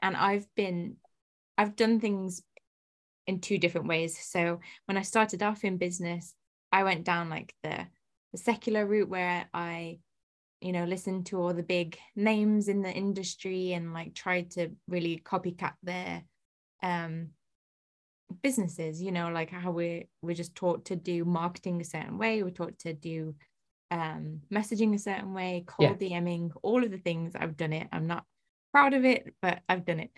and 0.01 0.17
I've 0.17 0.47
been, 0.55 0.97
I've 1.57 1.77
done 1.77 2.01
things 2.01 2.43
in 3.27 3.41
two 3.41 3.57
different 3.57 3.87
ways. 3.87 4.17
So 4.17 4.59
when 4.85 4.97
I 4.97 5.01
started 5.01 5.43
off 5.43 5.63
in 5.63 5.77
business, 5.77 6.33
I 6.71 6.83
went 6.83 7.03
down 7.03 7.29
like 7.29 7.53
the, 7.63 7.87
the 8.31 8.37
secular 8.37 8.85
route 8.85 9.09
where 9.09 9.47
I 9.53 9.99
you 10.61 10.71
know 10.71 10.85
listened 10.85 11.27
to 11.27 11.39
all 11.41 11.53
the 11.53 11.63
big 11.63 11.97
names 12.15 12.67
in 12.67 12.81
the 12.81 12.91
industry 12.91 13.73
and 13.73 13.93
like 13.93 14.13
tried 14.13 14.51
to 14.51 14.69
really 14.87 15.21
copycat 15.23 15.73
their 15.83 16.23
um 16.83 17.29
businesses 18.41 19.01
you 19.01 19.11
know 19.11 19.29
like 19.29 19.49
how 19.49 19.71
we 19.71 20.07
we're 20.21 20.35
just 20.35 20.55
taught 20.55 20.85
to 20.85 20.95
do 20.95 21.23
marketing 21.23 21.79
a 21.79 21.85
certain 21.85 22.17
way 22.17 22.43
we're 22.43 22.49
taught 22.49 22.77
to 22.79 22.93
do 22.93 23.35
um 23.91 24.41
messaging 24.51 24.93
a 24.93 24.99
certain 24.99 25.33
way 25.33 25.63
cold 25.65 26.01
yeah. 26.01 26.19
DMing 26.19 26.51
all 26.61 26.83
of 26.83 26.91
the 26.91 26.97
things 26.97 27.33
I've 27.35 27.55
done 27.55 27.73
it 27.73 27.87
I'm 27.91 28.07
not 28.07 28.25
proud 28.73 28.93
of 28.93 29.05
it 29.05 29.33
but 29.41 29.59
I've 29.69 29.85
done 29.85 29.99
it 29.99 30.11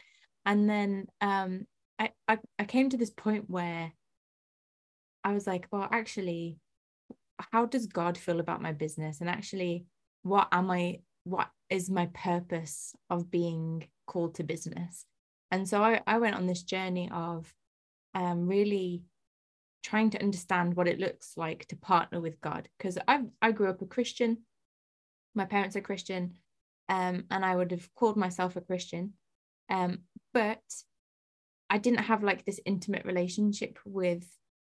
and 0.46 0.70
then 0.70 1.08
um 1.22 1.68
I, 2.00 2.12
I, 2.28 2.38
I 2.58 2.64
came 2.64 2.90
to 2.90 2.98
this 2.98 3.10
point 3.10 3.50
where 3.50 3.92
I 5.24 5.34
was 5.34 5.46
like 5.46 5.68
well 5.72 5.88
actually 5.92 6.58
how 7.52 7.66
does 7.66 7.86
God 7.88 8.18
feel 8.18 8.40
about 8.40 8.62
my 8.62 8.74
business? 8.74 9.22
And 9.22 9.30
actually 9.30 9.86
what 10.24 10.48
am 10.52 10.70
I 10.72 11.00
what 11.24 11.50
is 11.70 11.90
my 11.90 12.08
purpose 12.08 12.96
of 13.10 13.30
being 13.30 13.88
called 14.08 14.36
to 14.36 14.44
business? 14.44 15.06
And 15.52 15.68
so 15.68 15.84
I, 15.84 16.02
I 16.06 16.18
went 16.20 16.36
on 16.36 16.48
this 16.48 16.64
journey 16.64 17.10
of 17.12 17.54
um, 18.14 18.48
really 18.48 19.04
trying 19.84 20.10
to 20.12 20.22
understand 20.22 20.76
what 20.76 20.88
it 20.88 21.00
looks 21.00 21.34
like 21.38 21.66
to 21.68 21.76
partner 21.76 22.20
with 22.20 22.42
God. 22.42 22.68
Because 22.78 22.98
I 23.08 23.22
I 23.42 23.52
grew 23.52 23.70
up 23.70 23.82
a 23.82 23.86
Christian, 23.86 24.40
my 25.36 25.46
parents 25.46 25.76
are 25.76 25.82
Christian, 25.82 26.36
um, 26.90 27.26
and 27.32 27.46
I 27.46 27.56
would 27.56 27.72
have 27.72 27.94
called 27.96 28.18
myself 28.18 28.56
a 28.56 28.62
Christian, 28.62 29.14
um, 29.70 30.00
but 30.34 30.62
I 31.70 31.78
didn't 31.78 32.06
have 32.06 32.24
like 32.24 32.46
this 32.46 32.60
intimate 32.66 33.06
relationship 33.06 33.80
with 33.86 34.26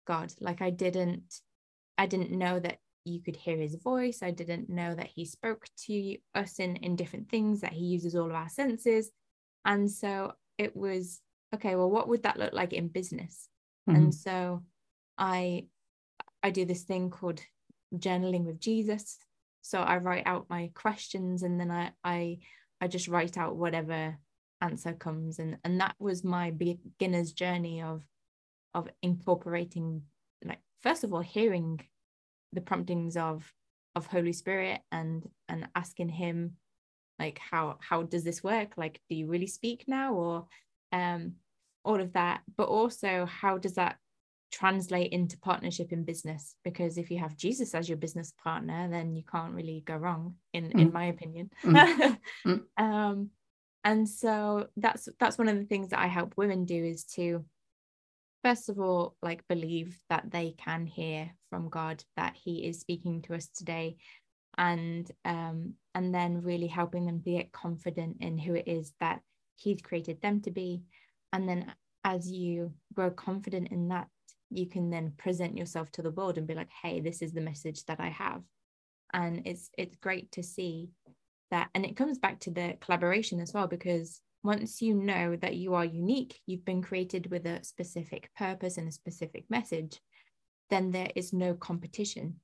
God. 0.05 0.33
Like 0.39 0.61
I 0.61 0.69
didn't, 0.69 1.41
I 1.97 2.07
didn't 2.07 2.31
know 2.31 2.59
that 2.59 2.79
you 3.05 3.21
could 3.21 3.35
hear 3.35 3.57
His 3.57 3.75
voice. 3.75 4.23
I 4.23 4.31
didn't 4.31 4.69
know 4.69 4.95
that 4.95 5.07
He 5.07 5.25
spoke 5.25 5.65
to 5.85 6.17
us 6.33 6.59
in 6.59 6.77
in 6.77 6.95
different 6.95 7.29
things. 7.29 7.61
That 7.61 7.73
He 7.73 7.85
uses 7.85 8.15
all 8.15 8.27
of 8.27 8.35
our 8.35 8.49
senses, 8.49 9.11
and 9.65 9.89
so 9.91 10.33
it 10.57 10.75
was 10.75 11.21
okay 11.53 11.75
well 11.75 11.89
what 11.89 12.07
would 12.07 12.23
that 12.23 12.37
look 12.37 12.53
like 12.53 12.73
in 12.73 12.87
business 12.87 13.47
mm-hmm. 13.87 13.97
and 13.97 14.15
so 14.15 14.63
i 15.17 15.65
i 16.43 16.49
do 16.49 16.65
this 16.65 16.83
thing 16.83 17.09
called 17.09 17.41
journaling 17.95 18.43
with 18.43 18.59
jesus 18.59 19.17
so 19.61 19.79
i 19.79 19.97
write 19.97 20.23
out 20.25 20.49
my 20.49 20.71
questions 20.73 21.43
and 21.43 21.59
then 21.59 21.71
i 21.71 21.91
i 22.03 22.37
i 22.81 22.87
just 22.87 23.07
write 23.07 23.37
out 23.37 23.55
whatever 23.55 24.17
answer 24.61 24.93
comes 24.93 25.39
and 25.39 25.57
and 25.63 25.79
that 25.79 25.95
was 25.99 26.23
my 26.23 26.51
beginner's 26.51 27.31
journey 27.31 27.81
of 27.81 28.03
of 28.73 28.87
incorporating 29.01 30.01
like 30.43 30.59
first 30.81 31.03
of 31.03 31.13
all 31.13 31.21
hearing 31.21 31.79
the 32.53 32.61
promptings 32.61 33.17
of 33.17 33.51
of 33.95 34.05
holy 34.07 34.33
spirit 34.33 34.81
and 34.91 35.27
and 35.49 35.67
asking 35.75 36.09
him 36.09 36.53
like 37.19 37.39
how 37.39 37.77
how 37.79 38.03
does 38.03 38.23
this 38.23 38.43
work 38.43 38.73
like 38.77 39.01
do 39.09 39.15
you 39.15 39.27
really 39.27 39.47
speak 39.47 39.83
now 39.87 40.13
or 40.13 40.47
um 40.91 41.33
all 41.83 41.99
of 41.99 42.13
that 42.13 42.41
but 42.57 42.67
also 42.67 43.25
how 43.25 43.57
does 43.57 43.73
that 43.75 43.97
translate 44.51 45.11
into 45.11 45.37
partnership 45.39 45.91
in 45.91 46.03
business 46.03 46.55
because 46.63 46.97
if 46.97 47.11
you 47.11 47.19
have 47.19 47.35
jesus 47.35 47.75
as 47.75 47.89
your 47.89 47.97
business 47.97 48.33
partner 48.41 48.87
then 48.89 49.15
you 49.15 49.23
can't 49.29 49.53
really 49.53 49.83
go 49.85 49.95
wrong 49.95 50.35
in 50.53 50.69
mm. 50.69 50.79
in 50.79 50.93
my 50.93 51.05
opinion 51.05 51.49
mm. 51.63 52.17
mm. 52.45 52.61
um 52.77 53.29
and 53.87 54.07
so 54.07 54.67
that's 54.77 55.09
that's 55.19 55.37
one 55.37 55.47
of 55.47 55.57
the 55.57 55.65
things 55.65 55.89
that 55.89 55.99
i 55.99 56.07
help 56.07 56.33
women 56.37 56.65
do 56.65 56.83
is 56.83 57.03
to 57.03 57.43
first 58.43 58.69
of 58.69 58.79
all 58.79 59.15
like 59.21 59.47
believe 59.47 59.97
that 60.09 60.29
they 60.29 60.53
can 60.57 60.85
hear 60.85 61.31
from 61.49 61.69
god 61.69 62.03
that 62.15 62.35
he 62.35 62.67
is 62.67 62.79
speaking 62.79 63.21
to 63.21 63.33
us 63.33 63.47
today 63.47 63.97
and 64.57 65.09
um, 65.23 65.73
and 65.93 66.13
then 66.13 66.41
really 66.41 66.67
helping 66.67 67.05
them 67.05 67.21
get 67.23 67.51
confident 67.51 68.17
in 68.19 68.37
who 68.37 68.55
it 68.55 68.67
is 68.67 68.93
that 68.99 69.21
he's 69.55 69.81
created 69.81 70.21
them 70.21 70.41
to 70.41 70.51
be. 70.51 70.83
And 71.33 71.47
then 71.47 71.73
as 72.03 72.29
you 72.29 72.73
grow 72.93 73.11
confident 73.11 73.69
in 73.71 73.89
that 73.89 74.07
you 74.49 74.67
can 74.67 74.89
then 74.89 75.13
present 75.17 75.57
yourself 75.57 75.91
to 75.91 76.01
the 76.01 76.11
world 76.11 76.37
and 76.37 76.47
be 76.47 76.53
like 76.53 76.69
hey 76.81 77.01
this 77.01 77.21
is 77.21 77.33
the 77.33 77.41
message 77.41 77.85
that 77.85 77.99
i 77.99 78.09
have. 78.09 78.41
And 79.13 79.43
it's 79.45 79.69
it's 79.77 79.95
great 79.97 80.31
to 80.33 80.43
see 80.43 80.89
that 81.51 81.69
and 81.73 81.85
it 81.85 81.95
comes 81.95 82.17
back 82.17 82.39
to 82.39 82.51
the 82.51 82.75
collaboration 82.81 83.39
as 83.39 83.53
well 83.53 83.67
because 83.67 84.21
once 84.43 84.81
you 84.81 84.93
know 84.93 85.35
that 85.35 85.55
you 85.55 85.73
are 85.73 85.85
unique 85.85 86.39
you've 86.45 86.65
been 86.65 86.81
created 86.81 87.29
with 87.29 87.45
a 87.45 87.63
specific 87.63 88.29
purpose 88.35 88.77
and 88.77 88.87
a 88.87 88.91
specific 88.91 89.45
message 89.49 89.99
then 90.69 90.91
there 90.91 91.11
is 91.15 91.33
no 91.33 91.53
competition 91.53 92.35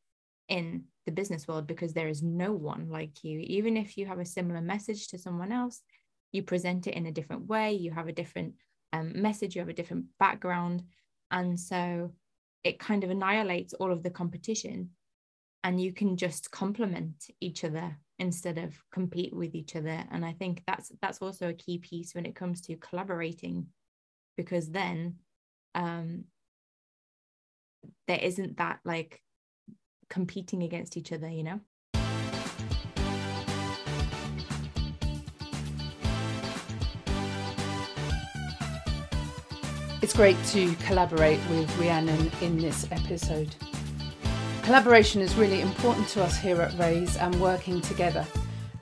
in 0.49 0.83
the 1.05 1.11
business 1.11 1.47
world 1.47 1.67
because 1.67 1.93
there 1.93 2.07
is 2.07 2.21
no 2.21 2.53
one 2.53 2.89
like 2.89 3.23
you. 3.23 3.39
Even 3.39 3.77
if 3.77 3.97
you 3.97 4.05
have 4.05 4.19
a 4.19 4.25
similar 4.25 4.61
message 4.61 5.07
to 5.09 5.17
someone 5.17 5.51
else, 5.51 5.81
you 6.31 6.43
present 6.43 6.87
it 6.87 6.95
in 6.95 7.05
a 7.05 7.11
different 7.11 7.47
way, 7.47 7.73
you 7.73 7.91
have 7.91 8.07
a 8.07 8.13
different 8.13 8.53
um, 8.91 9.21
message, 9.21 9.55
you 9.55 9.61
have 9.61 9.69
a 9.69 9.73
different 9.73 10.05
background. 10.19 10.83
And 11.31 11.59
so 11.59 12.13
it 12.63 12.79
kind 12.79 13.03
of 13.03 13.09
annihilates 13.09 13.73
all 13.73 13.91
of 13.91 14.03
the 14.03 14.09
competition 14.09 14.91
and 15.63 15.81
you 15.81 15.93
can 15.93 16.17
just 16.17 16.51
complement 16.51 17.25
each 17.39 17.63
other 17.63 17.97
instead 18.19 18.57
of 18.57 18.73
compete 18.91 19.35
with 19.35 19.55
each 19.55 19.75
other 19.75 20.03
and 20.11 20.23
i 20.23 20.31
think 20.33 20.61
that's 20.67 20.91
that's 21.01 21.19
also 21.21 21.49
a 21.49 21.53
key 21.53 21.77
piece 21.79 22.13
when 22.13 22.25
it 22.25 22.35
comes 22.35 22.61
to 22.61 22.75
collaborating 22.77 23.65
because 24.37 24.69
then 24.69 25.15
um 25.75 26.23
there 28.07 28.19
isn't 28.21 28.57
that 28.57 28.79
like 28.85 29.21
competing 30.09 30.63
against 30.63 30.97
each 30.97 31.11
other, 31.11 31.29
you 31.29 31.43
know? 31.43 31.59
It's 40.01 40.13
great 40.13 40.37
to 40.47 40.75
collaborate 40.85 41.39
with 41.49 41.75
Rhiannon 41.77 42.29
in 42.41 42.57
this 42.57 42.85
episode. 42.91 43.55
Collaboration 44.63 45.19
is 45.19 45.35
really 45.35 45.59
important 45.59 46.07
to 46.07 46.23
us 46.23 46.37
here 46.37 46.61
at 46.61 46.73
Raise 46.79 47.17
and 47.17 47.35
working 47.41 47.81
together. 47.81 48.25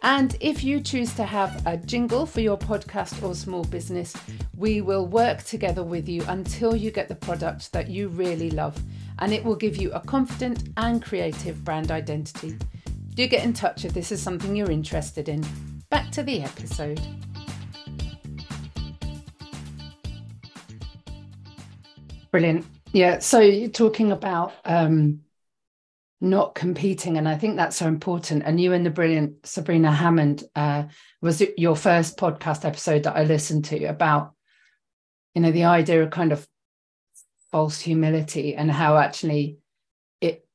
And 0.04 0.38
if 0.40 0.64
you 0.64 0.80
choose 0.80 1.12
to 1.16 1.24
have 1.24 1.66
a 1.66 1.76
jingle 1.76 2.28
for 2.28 2.40
your 2.40 2.56
podcast 2.56 3.24
or 3.24 3.34
small 3.34 3.64
business, 3.64 4.16
we 4.56 4.82
will 4.82 5.08
work 5.08 5.42
together 5.44 5.82
with 5.82 6.08
you 6.08 6.24
until 6.28 6.76
you 6.76 6.92
get 6.92 7.08
the 7.08 7.16
product 7.16 7.72
that 7.74 7.90
you 7.90 8.10
really 8.10 8.52
love 8.52 8.80
and 9.18 9.34
it 9.34 9.44
will 9.44 9.56
give 9.56 9.76
you 9.76 9.92
a 9.94 10.00
confident 10.00 10.70
and 10.78 11.04
creative 11.04 11.64
brand 11.64 11.90
identity. 11.90 12.60
Do 13.16 13.26
get 13.26 13.44
in 13.44 13.52
touch 13.52 13.84
if 13.84 13.92
this 13.92 14.12
is 14.12 14.22
something 14.22 14.56
you're 14.56 14.70
interested 14.70 15.30
in. 15.30 15.44
Back 15.90 16.12
to 16.12 16.22
the 16.22 16.44
episode. 16.44 17.02
Brilliant. 22.30 22.68
Yeah. 22.92 23.18
So 23.18 23.40
you're 23.40 23.70
talking 23.70 24.12
about 24.12 24.54
um, 24.64 25.22
not 26.22 26.56
competing, 26.56 27.18
and 27.18 27.28
I 27.28 27.36
think 27.38 27.56
that's 27.56 27.76
so 27.76 27.88
important. 27.88 28.44
And 28.46 28.62
you 28.62 28.74
and 28.74 28.86
the 28.86 28.92
brilliant 28.92 29.46
Sabrina 29.46 29.92
Hammond 29.92 30.44
uh, 30.56 30.84
was 31.22 31.44
your 31.58 31.76
first 31.76 32.18
podcast 32.18 32.64
episode 32.64 33.04
that 33.04 33.18
I 33.18 33.24
listened 33.24 33.66
to 33.66 33.86
about, 33.86 34.34
you 35.34 35.42
know, 35.42 35.52
the 35.52 35.66
idea 35.66 36.04
of 36.04 36.12
kind 36.12 36.32
of 36.32 36.48
false 37.52 37.82
humility 37.82 38.56
and 38.56 38.72
how 38.72 38.98
actually 38.98 39.58
it, 40.22 40.46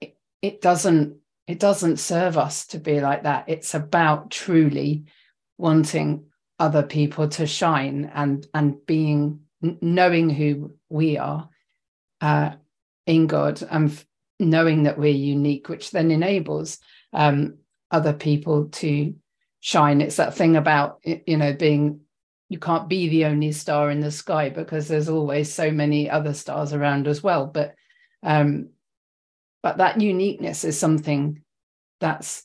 it 0.00 0.16
it 0.40 0.60
doesn't 0.60 1.16
it 1.46 1.58
doesn't 1.58 1.96
serve 1.96 2.38
us 2.38 2.66
to 2.68 2.78
be 2.78 3.00
like 3.00 3.24
that 3.24 3.48
it's 3.48 3.74
about 3.74 4.30
truly 4.30 5.04
wanting 5.58 6.26
other 6.58 6.84
people 6.84 7.28
to 7.28 7.46
shine 7.46 8.10
and 8.14 8.46
and 8.54 8.86
being 8.86 9.40
knowing 9.60 10.30
who 10.30 10.74
we 10.88 11.18
are 11.18 11.48
uh, 12.20 12.52
in 13.06 13.26
God 13.26 13.62
and 13.68 14.04
knowing 14.44 14.84
that 14.84 14.98
we're 14.98 15.12
unique, 15.14 15.68
which 15.68 15.90
then 15.90 16.10
enables 16.10 16.78
um, 17.12 17.58
other 17.90 18.12
people 18.12 18.66
to 18.66 19.14
shine. 19.60 20.00
It's 20.00 20.16
that 20.16 20.34
thing 20.36 20.56
about 20.56 21.00
you 21.04 21.36
know 21.36 21.52
being 21.52 22.00
you 22.48 22.58
can't 22.58 22.88
be 22.88 23.08
the 23.08 23.24
only 23.24 23.52
star 23.52 23.90
in 23.90 24.00
the 24.00 24.10
sky 24.10 24.50
because 24.50 24.86
there's 24.86 25.08
always 25.08 25.52
so 25.52 25.70
many 25.70 26.10
other 26.10 26.34
stars 26.34 26.72
around 26.72 27.08
as 27.08 27.22
well. 27.22 27.46
But 27.46 27.74
um, 28.22 28.70
but 29.62 29.78
that 29.78 30.00
uniqueness 30.00 30.64
is 30.64 30.78
something 30.78 31.42
that's 32.00 32.44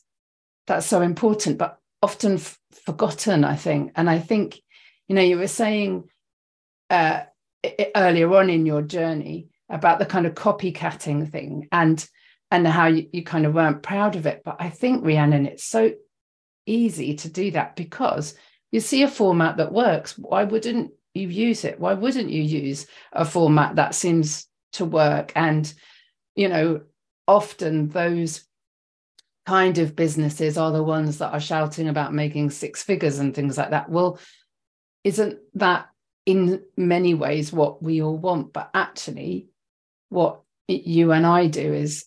that's 0.66 0.86
so 0.86 1.02
important, 1.02 1.58
but 1.58 1.78
often 2.02 2.36
f- 2.36 2.58
forgotten. 2.86 3.44
I 3.44 3.56
think, 3.56 3.92
and 3.96 4.08
I 4.08 4.18
think 4.18 4.60
you 5.06 5.14
know 5.14 5.22
you 5.22 5.36
were 5.36 5.48
saying 5.48 6.08
uh, 6.88 7.24
earlier 7.94 8.34
on 8.34 8.48
in 8.48 8.64
your 8.64 8.82
journey 8.82 9.49
about 9.70 9.98
the 9.98 10.06
kind 10.06 10.26
of 10.26 10.34
copycatting 10.34 11.30
thing 11.30 11.68
and 11.72 12.06
and 12.50 12.66
how 12.66 12.86
you, 12.86 13.08
you 13.12 13.22
kind 13.22 13.46
of 13.46 13.54
weren't 13.54 13.82
proud 13.82 14.16
of 14.16 14.26
it. 14.26 14.42
But 14.44 14.56
I 14.58 14.70
think 14.70 15.04
Rhiannon, 15.04 15.46
it's 15.46 15.64
so 15.64 15.92
easy 16.66 17.14
to 17.14 17.28
do 17.28 17.52
that 17.52 17.76
because 17.76 18.34
you 18.72 18.80
see 18.80 19.02
a 19.02 19.08
format 19.08 19.56
that 19.58 19.72
works. 19.72 20.18
Why 20.18 20.44
wouldn't 20.44 20.92
you 21.14 21.28
use 21.28 21.64
it? 21.64 21.78
Why 21.78 21.94
wouldn't 21.94 22.30
you 22.30 22.42
use 22.42 22.86
a 23.12 23.24
format 23.24 23.76
that 23.76 23.94
seems 23.94 24.46
to 24.72 24.84
work? 24.84 25.32
And, 25.36 25.72
you 26.34 26.48
know, 26.48 26.80
often 27.28 27.88
those 27.88 28.44
kind 29.46 29.78
of 29.78 29.96
businesses 29.96 30.58
are 30.58 30.72
the 30.72 30.82
ones 30.82 31.18
that 31.18 31.32
are 31.32 31.40
shouting 31.40 31.88
about 31.88 32.14
making 32.14 32.50
six 32.50 32.82
figures 32.82 33.18
and 33.18 33.34
things 33.34 33.56
like 33.56 33.70
that. 33.70 33.88
Well, 33.88 34.18
isn't 35.04 35.38
that 35.54 35.88
in 36.26 36.62
many 36.76 37.14
ways 37.14 37.52
what 37.52 37.82
we 37.82 38.02
all 38.02 38.18
want? 38.18 38.52
But 38.52 38.70
actually, 38.74 39.48
what 40.10 40.42
you 40.68 41.12
and 41.12 41.26
I 41.26 41.46
do 41.46 41.72
is 41.72 42.04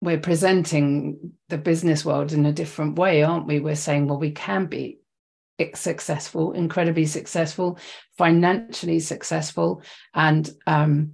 we're 0.00 0.18
presenting 0.18 1.32
the 1.48 1.58
business 1.58 2.04
world 2.04 2.32
in 2.32 2.46
a 2.46 2.52
different 2.52 2.98
way, 2.98 3.22
aren't 3.22 3.46
we? 3.46 3.60
We're 3.60 3.76
saying, 3.76 4.06
well, 4.08 4.18
we 4.18 4.30
can 4.30 4.66
be 4.66 5.00
successful, 5.74 6.52
incredibly 6.52 7.06
successful, 7.06 7.78
financially 8.16 9.00
successful, 9.00 9.82
and 10.14 10.48
um, 10.66 11.12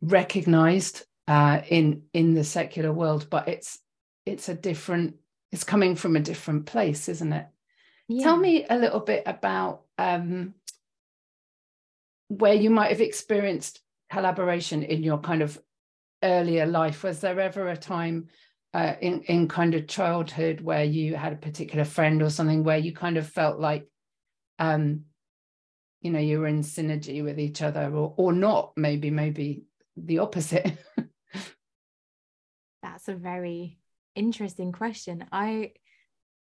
recognized 0.00 1.04
uh, 1.28 1.60
in 1.68 2.02
in 2.12 2.34
the 2.34 2.44
secular 2.44 2.92
world. 2.92 3.28
But 3.30 3.48
it's 3.48 3.78
it's 4.26 4.48
a 4.48 4.54
different. 4.54 5.16
It's 5.50 5.64
coming 5.64 5.96
from 5.96 6.16
a 6.16 6.20
different 6.20 6.66
place, 6.66 7.08
isn't 7.08 7.32
it? 7.32 7.46
Yeah. 8.08 8.24
Tell 8.24 8.36
me 8.36 8.64
a 8.68 8.78
little 8.78 9.00
bit 9.00 9.24
about 9.26 9.82
um, 9.98 10.54
where 12.28 12.54
you 12.54 12.70
might 12.70 12.90
have 12.90 13.02
experienced 13.02 13.81
collaboration 14.12 14.82
in 14.82 15.02
your 15.02 15.18
kind 15.18 15.40
of 15.42 15.58
earlier 16.22 16.66
life. 16.66 17.02
Was 17.02 17.20
there 17.20 17.40
ever 17.40 17.68
a 17.68 17.76
time 17.76 18.28
uh, 18.74 18.94
in 19.00 19.22
in 19.22 19.48
kind 19.48 19.74
of 19.74 19.88
childhood 19.88 20.60
where 20.60 20.84
you 20.84 21.16
had 21.16 21.32
a 21.32 21.36
particular 21.36 21.84
friend 21.84 22.22
or 22.22 22.30
something 22.30 22.62
where 22.62 22.78
you 22.78 22.92
kind 22.92 23.16
of 23.16 23.26
felt 23.26 23.58
like 23.58 23.88
um 24.58 25.04
you 26.02 26.10
know 26.10 26.18
you 26.18 26.40
were 26.40 26.46
in 26.46 26.62
synergy 26.62 27.24
with 27.24 27.40
each 27.40 27.62
other 27.62 27.90
or 27.94 28.14
or 28.16 28.32
not? 28.32 28.72
Maybe 28.76 29.10
maybe 29.10 29.64
the 29.96 30.18
opposite. 30.18 30.76
That's 32.82 33.08
a 33.08 33.14
very 33.14 33.78
interesting 34.14 34.72
question. 34.72 35.24
I 35.32 35.72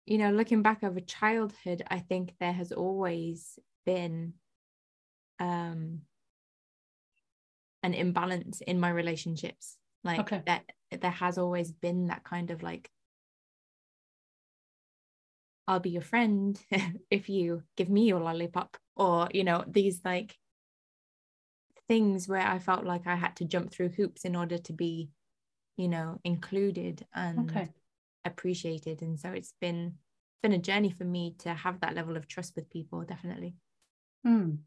you 0.07 0.17
know 0.17 0.31
looking 0.31 0.61
back 0.61 0.83
over 0.83 0.99
childhood 0.99 1.83
i 1.89 1.99
think 1.99 2.33
there 2.39 2.51
has 2.51 2.71
always 2.71 3.59
been 3.85 4.33
um 5.39 6.01
an 7.83 7.93
imbalance 7.93 8.61
in 8.61 8.79
my 8.79 8.89
relationships 8.89 9.77
like 10.03 10.19
okay. 10.19 10.41
that 10.45 10.63
there 11.01 11.11
has 11.11 11.37
always 11.37 11.71
been 11.71 12.07
that 12.07 12.23
kind 12.23 12.51
of 12.51 12.63
like 12.63 12.89
I'll 15.67 15.79
be 15.79 15.91
your 15.91 16.01
friend 16.01 16.59
if 17.11 17.29
you 17.29 17.63
give 17.77 17.89
me 17.89 18.05
your 18.05 18.19
lollipop 18.19 18.77
or 18.95 19.29
you 19.33 19.43
know 19.43 19.63
these 19.67 20.01
like 20.03 20.35
things 21.87 22.27
where 22.27 22.45
I 22.45 22.59
felt 22.59 22.85
like 22.85 23.07
I 23.07 23.15
had 23.15 23.35
to 23.37 23.45
jump 23.45 23.71
through 23.71 23.89
hoops 23.89 24.25
in 24.25 24.35
order 24.35 24.57
to 24.57 24.73
be 24.73 25.09
you 25.77 25.87
know 25.87 26.19
included 26.23 27.05
and 27.13 27.51
okay. 27.51 27.69
appreciated 28.25 29.01
and 29.01 29.19
so 29.19 29.29
it's 29.29 29.53
been 29.61 29.95
been 30.43 30.53
a 30.53 30.57
journey 30.57 30.89
for 30.89 31.03
me 31.03 31.35
to 31.37 31.53
have 31.53 31.79
that 31.81 31.93
level 31.93 32.17
of 32.17 32.27
trust 32.27 32.53
with 32.55 32.69
people 32.69 33.03
definitely 33.03 33.55
mm. 34.25 34.57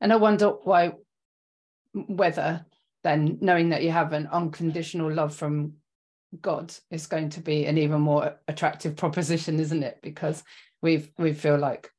and 0.00 0.12
I 0.12 0.16
wonder 0.16 0.48
why 0.48 0.92
whether 2.06 2.64
then 3.02 3.38
knowing 3.40 3.70
that 3.70 3.82
you 3.82 3.90
have 3.90 4.12
an 4.12 4.28
unconditional 4.32 5.12
love 5.12 5.34
from 5.34 5.74
God 6.40 6.74
is 6.90 7.06
going 7.06 7.30
to 7.30 7.40
be 7.40 7.66
an 7.66 7.78
even 7.78 8.00
more 8.00 8.34
attractive 8.48 8.96
proposition, 8.96 9.60
isn't 9.60 9.82
it? 9.82 10.00
Because 10.02 10.42
we've 10.82 11.10
we 11.16 11.32
feel 11.32 11.56
like 11.56 11.90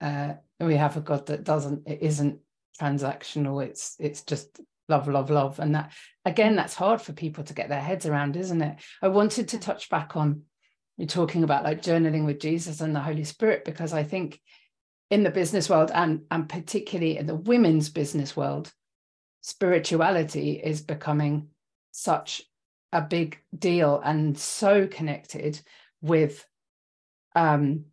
uh, 0.00 0.34
we 0.60 0.76
have 0.76 0.96
a 0.96 1.00
God 1.00 1.26
that 1.26 1.44
doesn't 1.44 1.88
it 1.88 2.02
isn't 2.02 2.38
transactional. 2.80 3.64
It's 3.64 3.96
it's 3.98 4.22
just 4.22 4.60
love, 4.88 5.08
love, 5.08 5.30
love, 5.30 5.58
and 5.58 5.74
that 5.74 5.92
again 6.24 6.54
that's 6.54 6.74
hard 6.74 7.00
for 7.00 7.12
people 7.12 7.44
to 7.44 7.54
get 7.54 7.68
their 7.68 7.80
heads 7.80 8.06
around, 8.06 8.36
isn't 8.36 8.62
it? 8.62 8.76
I 9.00 9.08
wanted 9.08 9.48
to 9.48 9.58
touch 9.58 9.88
back 9.88 10.16
on 10.16 10.42
you 10.98 11.06
talking 11.06 11.42
about 11.42 11.64
like 11.64 11.82
journaling 11.82 12.26
with 12.26 12.40
Jesus 12.40 12.80
and 12.80 12.94
the 12.94 13.00
Holy 13.00 13.24
Spirit 13.24 13.64
because 13.64 13.92
I 13.92 14.02
think 14.02 14.40
in 15.10 15.22
the 15.22 15.30
business 15.30 15.70
world 15.70 15.90
and 15.94 16.22
and 16.30 16.48
particularly 16.48 17.16
in 17.16 17.26
the 17.26 17.34
women's 17.34 17.88
business 17.88 18.36
world 18.36 18.72
spirituality 19.42 20.52
is 20.52 20.80
becoming 20.80 21.48
such 21.90 22.42
a 22.92 23.02
big 23.02 23.38
deal 23.56 24.00
and 24.04 24.38
so 24.38 24.86
connected 24.86 25.60
with 26.00 26.46
um 27.34 27.84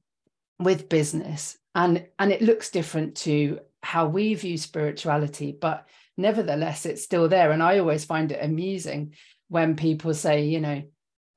with 0.59 0.89
business. 0.89 1.57
And 1.75 2.05
and 2.17 2.31
it 2.31 2.41
looks 2.41 2.69
different 2.69 3.15
to 3.17 3.59
how 3.81 4.07
we 4.07 4.33
view 4.35 4.57
spirituality 4.57 5.51
but 5.59 5.87
nevertheless 6.17 6.85
it's 6.85 7.03
still 7.03 7.27
there. 7.27 7.51
And 7.51 7.63
i 7.63 7.79
always 7.79 8.05
find 8.05 8.31
it 8.31 8.43
amusing 8.43 9.13
when 9.47 9.75
people 9.75 10.13
say 10.13 10.45
you 10.45 10.59
know 10.61 10.83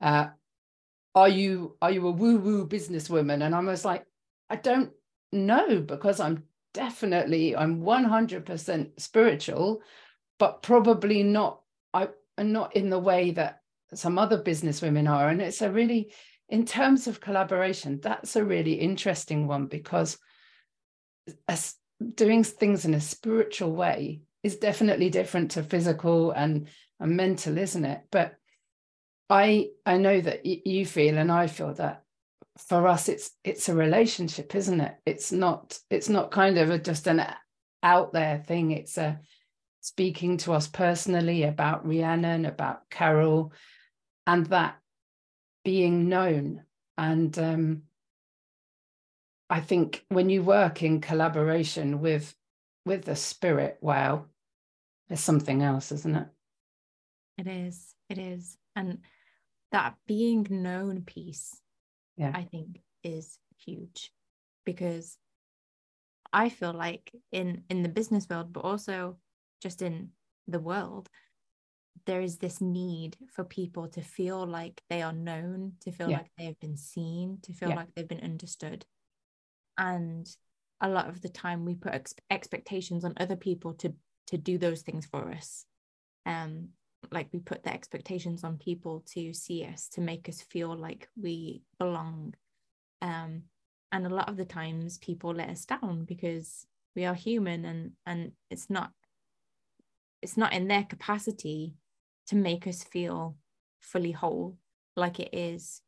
uh, 0.01 0.27
are 1.15 1.29
you 1.29 1.77
are 1.81 1.91
you 1.91 2.07
a 2.07 2.11
woo 2.11 2.37
woo 2.37 2.67
businesswoman? 2.67 3.43
And 3.43 3.55
i'm 3.55 3.65
almost 3.67 3.85
like 3.85 4.05
i 4.49 4.55
don't 4.55 4.91
know 5.31 5.79
because 5.79 6.19
i'm 6.19 6.43
definitely 6.73 7.55
i'm 7.55 7.81
100% 7.81 8.99
spiritual 8.99 9.81
but 10.43 10.61
probably 10.61 11.23
not 11.23 11.61
I 11.93 12.09
not 12.37 12.75
in 12.75 12.89
the 12.89 12.99
way 12.99 13.31
that 13.31 13.61
some 13.93 14.19
other 14.19 14.43
business 14.43 14.81
women 14.81 15.07
are. 15.07 15.29
And 15.29 15.41
it's 15.41 15.61
a 15.61 15.71
really, 15.71 16.11
in 16.49 16.65
terms 16.65 17.07
of 17.07 17.21
collaboration, 17.21 18.01
that's 18.03 18.35
a 18.35 18.43
really 18.43 18.73
interesting 18.73 19.47
one 19.47 19.67
because 19.67 20.17
as 21.47 21.75
doing 22.15 22.43
things 22.43 22.83
in 22.83 22.93
a 22.93 22.99
spiritual 22.99 23.71
way 23.71 24.23
is 24.43 24.57
definitely 24.57 25.09
different 25.09 25.51
to 25.51 25.63
physical 25.63 26.31
and, 26.31 26.67
and 26.99 27.15
mental, 27.15 27.57
isn't 27.57 27.85
it? 27.85 28.01
But 28.11 28.35
I 29.29 29.69
I 29.85 29.95
know 29.95 30.19
that 30.19 30.41
y- 30.43 30.61
you 30.65 30.85
feel 30.85 31.17
and 31.17 31.31
I 31.31 31.47
feel 31.47 31.73
that 31.75 32.03
for 32.57 32.85
us 32.85 33.07
it's 33.07 33.31
it's 33.45 33.69
a 33.69 33.73
relationship, 33.73 34.55
isn't 34.55 34.81
it? 34.81 34.95
It's 35.05 35.31
not 35.31 35.79
it's 35.89 36.09
not 36.09 36.31
kind 36.31 36.57
of 36.57 36.69
a, 36.69 36.79
just 36.79 37.07
an 37.07 37.25
out 37.81 38.11
there 38.11 38.43
thing. 38.45 38.71
It's 38.71 38.97
a 38.97 39.21
speaking 39.83 40.37
to 40.37 40.53
us 40.53 40.65
personally 40.65 41.43
about 41.43 41.85
Rhiannon, 41.85 42.45
about 42.45 42.89
Carol, 42.89 43.51
and 44.25 44.45
that 44.45 44.77
being 45.65 46.07
known. 46.07 46.63
And 46.97 47.37
um, 47.37 47.81
I 49.49 49.59
think 49.59 50.05
when 50.07 50.29
you 50.29 50.41
work 50.41 50.81
in 50.81 51.01
collaboration 51.01 51.99
with 51.99 52.33
with 52.85 53.03
the 53.03 53.15
spirit, 53.17 53.77
wow, 53.81 54.25
there's 55.09 55.19
something 55.19 55.61
else, 55.61 55.91
isn't 55.91 56.15
it? 56.15 56.27
It 57.37 57.47
is. 57.47 57.93
It 58.09 58.17
is. 58.17 58.57
And 58.77 58.99
that 59.73 59.95
being 60.07 60.47
known 60.49 61.01
piece, 61.01 61.59
yeah. 62.15 62.31
I 62.33 62.43
think, 62.43 62.79
is 63.03 63.37
huge 63.57 64.13
because 64.65 65.17
I 66.31 66.47
feel 66.47 66.71
like 66.71 67.11
in 67.33 67.63
in 67.69 67.83
the 67.83 67.89
business 67.89 68.29
world, 68.29 68.53
but 68.53 68.61
also 68.61 69.17
just 69.63 69.81
in 69.81 70.09
the 70.47 70.59
world 70.59 71.09
there 72.05 72.21
is 72.21 72.37
this 72.37 72.59
need 72.59 73.15
for 73.31 73.43
people 73.43 73.87
to 73.87 74.01
feel 74.01 74.45
like 74.45 74.81
they 74.89 75.01
are 75.01 75.13
known 75.13 75.73
to 75.79 75.91
feel 75.91 76.09
yeah. 76.09 76.17
like 76.17 76.31
they 76.37 76.45
have 76.45 76.59
been 76.59 76.75
seen 76.75 77.37
to 77.41 77.53
feel 77.53 77.69
yeah. 77.69 77.75
like 77.75 77.87
they've 77.95 78.07
been 78.07 78.19
understood 78.19 78.85
and 79.77 80.35
a 80.81 80.89
lot 80.89 81.07
of 81.07 81.21
the 81.21 81.29
time 81.29 81.63
we 81.63 81.75
put 81.75 81.93
ex- 81.93 82.15
expectations 82.29 83.05
on 83.05 83.13
other 83.17 83.37
people 83.37 83.73
to 83.73 83.93
to 84.27 84.37
do 84.37 84.57
those 84.57 84.81
things 84.81 85.05
for 85.05 85.31
us 85.31 85.65
um 86.25 86.67
like 87.11 87.27
we 87.31 87.39
put 87.39 87.63
the 87.63 87.73
expectations 87.73 88.43
on 88.43 88.57
people 88.57 89.03
to 89.05 89.33
see 89.33 89.65
us 89.65 89.87
to 89.87 90.01
make 90.01 90.27
us 90.27 90.41
feel 90.41 90.75
like 90.75 91.07
we 91.21 91.61
belong 91.79 92.33
um 93.01 93.43
and 93.91 94.07
a 94.07 94.13
lot 94.13 94.29
of 94.29 94.37
the 94.37 94.45
times 94.45 94.97
people 94.97 95.33
let 95.33 95.49
us 95.49 95.65
down 95.65 96.03
because 96.05 96.65
we 96.95 97.05
are 97.05 97.13
human 97.13 97.65
and 97.65 97.91
and 98.05 98.31
it's 98.49 98.69
not 98.69 98.91
it's 100.23 100.37
not 100.37 100.53
in 100.53 100.67
their 100.69 100.83
capacity 100.83 101.73
to 102.27 102.35
make 102.35 102.65
us 102.65 102.81
feel 102.81 103.35
fully 103.81 104.11
whole 104.11 104.57
like 104.95 105.19
it 105.19 105.29
is 105.33 105.81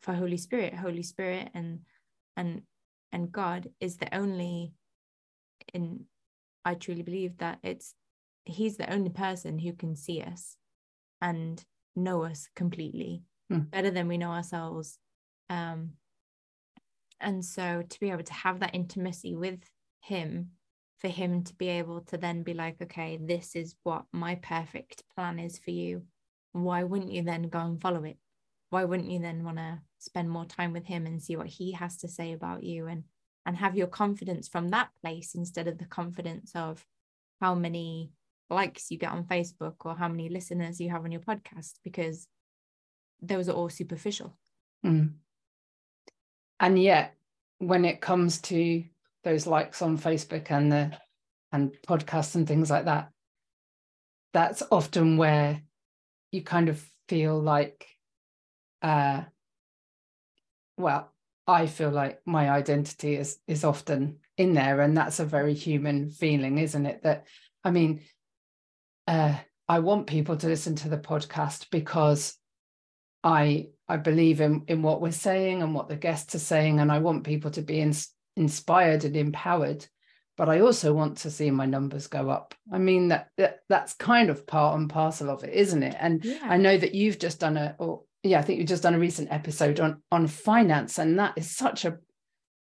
for 0.00 0.12
holy 0.12 0.36
spirit 0.36 0.74
holy 0.74 1.02
spirit 1.02 1.48
and 1.54 1.80
and 2.36 2.62
and 3.10 3.32
god 3.32 3.70
is 3.80 3.96
the 3.96 4.14
only 4.14 4.74
in 5.72 6.04
i 6.66 6.74
truly 6.74 7.02
believe 7.02 7.38
that 7.38 7.58
it's 7.62 7.94
he's 8.44 8.76
the 8.76 8.92
only 8.92 9.10
person 9.10 9.58
who 9.58 9.72
can 9.72 9.96
see 9.96 10.20
us 10.20 10.56
and 11.22 11.64
know 11.96 12.24
us 12.24 12.48
completely 12.54 13.22
mm. 13.50 13.70
better 13.70 13.90
than 13.90 14.06
we 14.06 14.18
know 14.18 14.30
ourselves 14.30 14.98
um 15.48 15.92
and 17.20 17.42
so 17.42 17.82
to 17.88 18.00
be 18.00 18.10
able 18.10 18.24
to 18.24 18.34
have 18.34 18.60
that 18.60 18.74
intimacy 18.74 19.34
with 19.34 19.60
him 20.00 20.50
for 21.02 21.08
him 21.08 21.42
to 21.42 21.54
be 21.54 21.68
able 21.68 22.00
to 22.00 22.16
then 22.16 22.42
be 22.42 22.54
like 22.54 22.80
okay 22.80 23.18
this 23.20 23.56
is 23.56 23.74
what 23.82 24.04
my 24.12 24.36
perfect 24.36 25.02
plan 25.14 25.38
is 25.38 25.58
for 25.58 25.72
you 25.72 26.02
why 26.52 26.84
wouldn't 26.84 27.12
you 27.12 27.22
then 27.22 27.42
go 27.48 27.58
and 27.58 27.82
follow 27.82 28.04
it 28.04 28.16
why 28.70 28.84
wouldn't 28.84 29.10
you 29.10 29.18
then 29.18 29.44
want 29.44 29.58
to 29.58 29.78
spend 29.98 30.30
more 30.30 30.46
time 30.46 30.72
with 30.72 30.86
him 30.86 31.04
and 31.04 31.20
see 31.20 31.36
what 31.36 31.48
he 31.48 31.72
has 31.72 31.96
to 31.98 32.08
say 32.08 32.32
about 32.32 32.62
you 32.62 32.86
and 32.86 33.02
and 33.44 33.56
have 33.56 33.76
your 33.76 33.88
confidence 33.88 34.48
from 34.48 34.68
that 34.68 34.90
place 35.02 35.34
instead 35.34 35.66
of 35.66 35.76
the 35.78 35.84
confidence 35.84 36.52
of 36.54 36.86
how 37.40 37.54
many 37.54 38.12
likes 38.48 38.90
you 38.90 38.98
get 38.98 39.10
on 39.10 39.24
Facebook 39.24 39.74
or 39.84 39.96
how 39.96 40.08
many 40.08 40.28
listeners 40.28 40.80
you 40.80 40.90
have 40.90 41.04
on 41.04 41.10
your 41.10 41.20
podcast 41.20 41.72
because 41.82 42.28
those 43.20 43.48
are 43.48 43.52
all 43.52 43.68
superficial. 43.68 44.36
Mm. 44.86 45.14
And 46.60 46.80
yet, 46.80 47.14
when 47.58 47.84
it 47.84 48.00
comes 48.00 48.40
to 48.42 48.84
those 49.24 49.46
likes 49.46 49.82
on 49.82 49.98
Facebook 49.98 50.50
and 50.50 50.70
the 50.72 50.98
and 51.52 51.72
podcasts 51.86 52.34
and 52.34 52.48
things 52.48 52.70
like 52.70 52.86
that, 52.86 53.10
that's 54.32 54.62
often 54.70 55.16
where 55.16 55.62
you 56.30 56.42
kind 56.42 56.68
of 56.68 56.82
feel 57.08 57.38
like, 57.38 57.86
uh, 58.80 59.22
well, 60.78 61.12
I 61.46 61.66
feel 61.66 61.90
like 61.90 62.20
my 62.24 62.50
identity 62.50 63.16
is 63.16 63.38
is 63.46 63.64
often 63.64 64.18
in 64.36 64.54
there, 64.54 64.80
and 64.80 64.96
that's 64.96 65.20
a 65.20 65.24
very 65.24 65.54
human 65.54 66.10
feeling, 66.10 66.58
isn't 66.58 66.86
it? 66.86 67.02
That 67.02 67.26
I 67.64 67.70
mean, 67.70 68.00
uh, 69.06 69.36
I 69.68 69.80
want 69.80 70.06
people 70.06 70.36
to 70.36 70.46
listen 70.46 70.76
to 70.76 70.88
the 70.88 70.98
podcast 70.98 71.70
because 71.70 72.36
I 73.22 73.68
I 73.88 73.96
believe 73.96 74.40
in 74.40 74.64
in 74.68 74.82
what 74.82 75.00
we're 75.00 75.12
saying 75.12 75.62
and 75.62 75.74
what 75.74 75.88
the 75.88 75.96
guests 75.96 76.34
are 76.34 76.40
saying, 76.40 76.80
and 76.80 76.90
I 76.90 76.98
want 76.98 77.24
people 77.24 77.50
to 77.52 77.62
be 77.62 77.80
in, 77.80 77.92
inspired 78.36 79.04
and 79.04 79.16
empowered. 79.16 79.86
But 80.36 80.48
I 80.48 80.60
also 80.60 80.92
want 80.92 81.18
to 81.18 81.30
see 81.30 81.50
my 81.50 81.66
numbers 81.66 82.06
go 82.06 82.30
up. 82.30 82.54
I 82.72 82.78
mean 82.78 83.08
that, 83.08 83.28
that 83.36 83.60
that's 83.68 83.92
kind 83.94 84.30
of 84.30 84.46
part 84.46 84.78
and 84.78 84.88
parcel 84.88 85.30
of 85.30 85.44
it, 85.44 85.52
isn't 85.52 85.82
it? 85.82 85.94
And 85.98 86.24
yeah. 86.24 86.38
I 86.42 86.56
know 86.56 86.76
that 86.76 86.94
you've 86.94 87.18
just 87.18 87.40
done 87.40 87.56
a, 87.56 87.76
or 87.78 88.02
yeah, 88.22 88.38
I 88.38 88.42
think 88.42 88.58
you've 88.58 88.68
just 88.68 88.82
done 88.82 88.94
a 88.94 88.98
recent 88.98 89.30
episode 89.30 89.78
on 89.80 90.02
on 90.10 90.26
finance, 90.26 90.98
and 90.98 91.18
that 91.18 91.34
is 91.36 91.50
such 91.54 91.84
a 91.84 91.98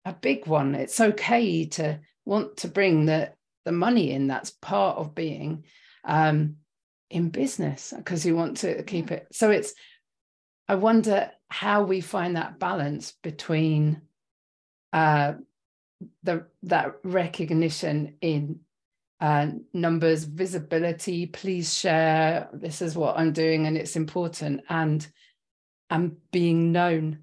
a 0.04 0.12
big 0.12 0.46
one. 0.46 0.74
It's 0.74 1.00
okay 1.00 1.66
to 1.66 2.00
want 2.24 2.58
to 2.58 2.68
bring 2.68 3.06
the 3.06 3.32
the 3.64 3.72
money 3.72 4.12
in. 4.12 4.28
That's 4.28 4.50
part 4.50 4.96
of 4.96 5.14
being 5.14 5.64
um, 6.04 6.56
in 7.10 7.28
business 7.28 7.92
because 7.94 8.24
you 8.24 8.34
want 8.34 8.58
to 8.58 8.82
keep 8.84 9.10
it. 9.10 9.26
So 9.32 9.50
it's, 9.50 9.74
I 10.68 10.76
wonder 10.76 11.30
how 11.48 11.82
we 11.82 12.00
find 12.00 12.36
that 12.36 12.58
balance 12.58 13.12
between 13.22 14.02
uh, 14.92 15.34
the 16.22 16.46
that 16.64 16.96
recognition 17.04 18.16
in 18.20 18.60
uh, 19.20 19.48
numbers, 19.72 20.24
visibility. 20.24 21.26
Please 21.26 21.74
share. 21.74 22.48
This 22.52 22.82
is 22.82 22.96
what 22.96 23.18
I'm 23.18 23.32
doing, 23.32 23.66
and 23.66 23.76
it's 23.76 23.96
important, 23.96 24.62
and 24.68 25.06
and 25.90 26.16
being 26.30 26.72
known. 26.72 27.20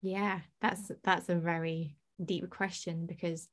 Yeah, 0.00 0.40
that's 0.60 0.90
that's 1.04 1.28
a 1.28 1.34
very 1.34 1.96
deep 2.24 2.48
question 2.50 3.06
because, 3.06 3.48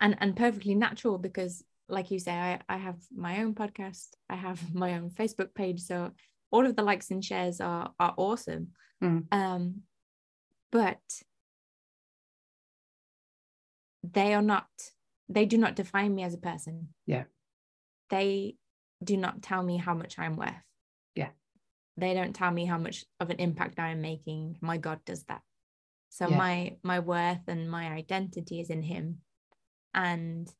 and 0.00 0.16
and 0.20 0.36
perfectly 0.36 0.74
natural 0.74 1.18
because 1.18 1.64
like 1.88 2.10
you 2.10 2.18
say, 2.18 2.32
I, 2.32 2.60
I 2.68 2.78
have 2.78 2.96
my 3.14 3.42
own 3.42 3.54
podcast, 3.54 4.08
I 4.28 4.36
have 4.36 4.74
my 4.74 4.94
own 4.94 5.10
Facebook 5.10 5.54
page. 5.54 5.80
So 5.80 6.12
all 6.50 6.66
of 6.66 6.76
the 6.76 6.82
likes 6.82 7.10
and 7.10 7.24
shares 7.24 7.60
are 7.60 7.92
are 7.98 8.14
awesome. 8.16 8.68
Mm. 9.02 9.32
Um, 9.32 9.82
but 10.70 11.00
they 14.02 14.34
are 14.34 14.42
not, 14.42 14.66
they 15.28 15.46
do 15.46 15.58
not 15.58 15.76
define 15.76 16.14
me 16.14 16.22
as 16.22 16.34
a 16.34 16.38
person. 16.38 16.88
Yeah. 17.06 17.24
They 18.10 18.56
do 19.02 19.16
not 19.16 19.42
tell 19.42 19.62
me 19.62 19.76
how 19.76 19.94
much 19.94 20.18
I'm 20.18 20.36
worth. 20.36 20.54
Yeah. 21.14 21.30
They 21.96 22.14
don't 22.14 22.34
tell 22.34 22.50
me 22.50 22.64
how 22.64 22.78
much 22.78 23.04
of 23.20 23.30
an 23.30 23.38
impact 23.38 23.78
I'm 23.78 24.00
making. 24.00 24.58
My 24.60 24.76
God 24.76 25.00
does 25.04 25.24
that. 25.24 25.42
So 26.12 26.28
yeah. 26.28 26.36
my 26.36 26.76
my 26.82 26.98
worth 26.98 27.48
and 27.48 27.70
my 27.70 27.86
identity 27.86 28.60
is 28.60 28.68
in 28.68 28.82
him. 28.82 29.18
And 29.94 30.52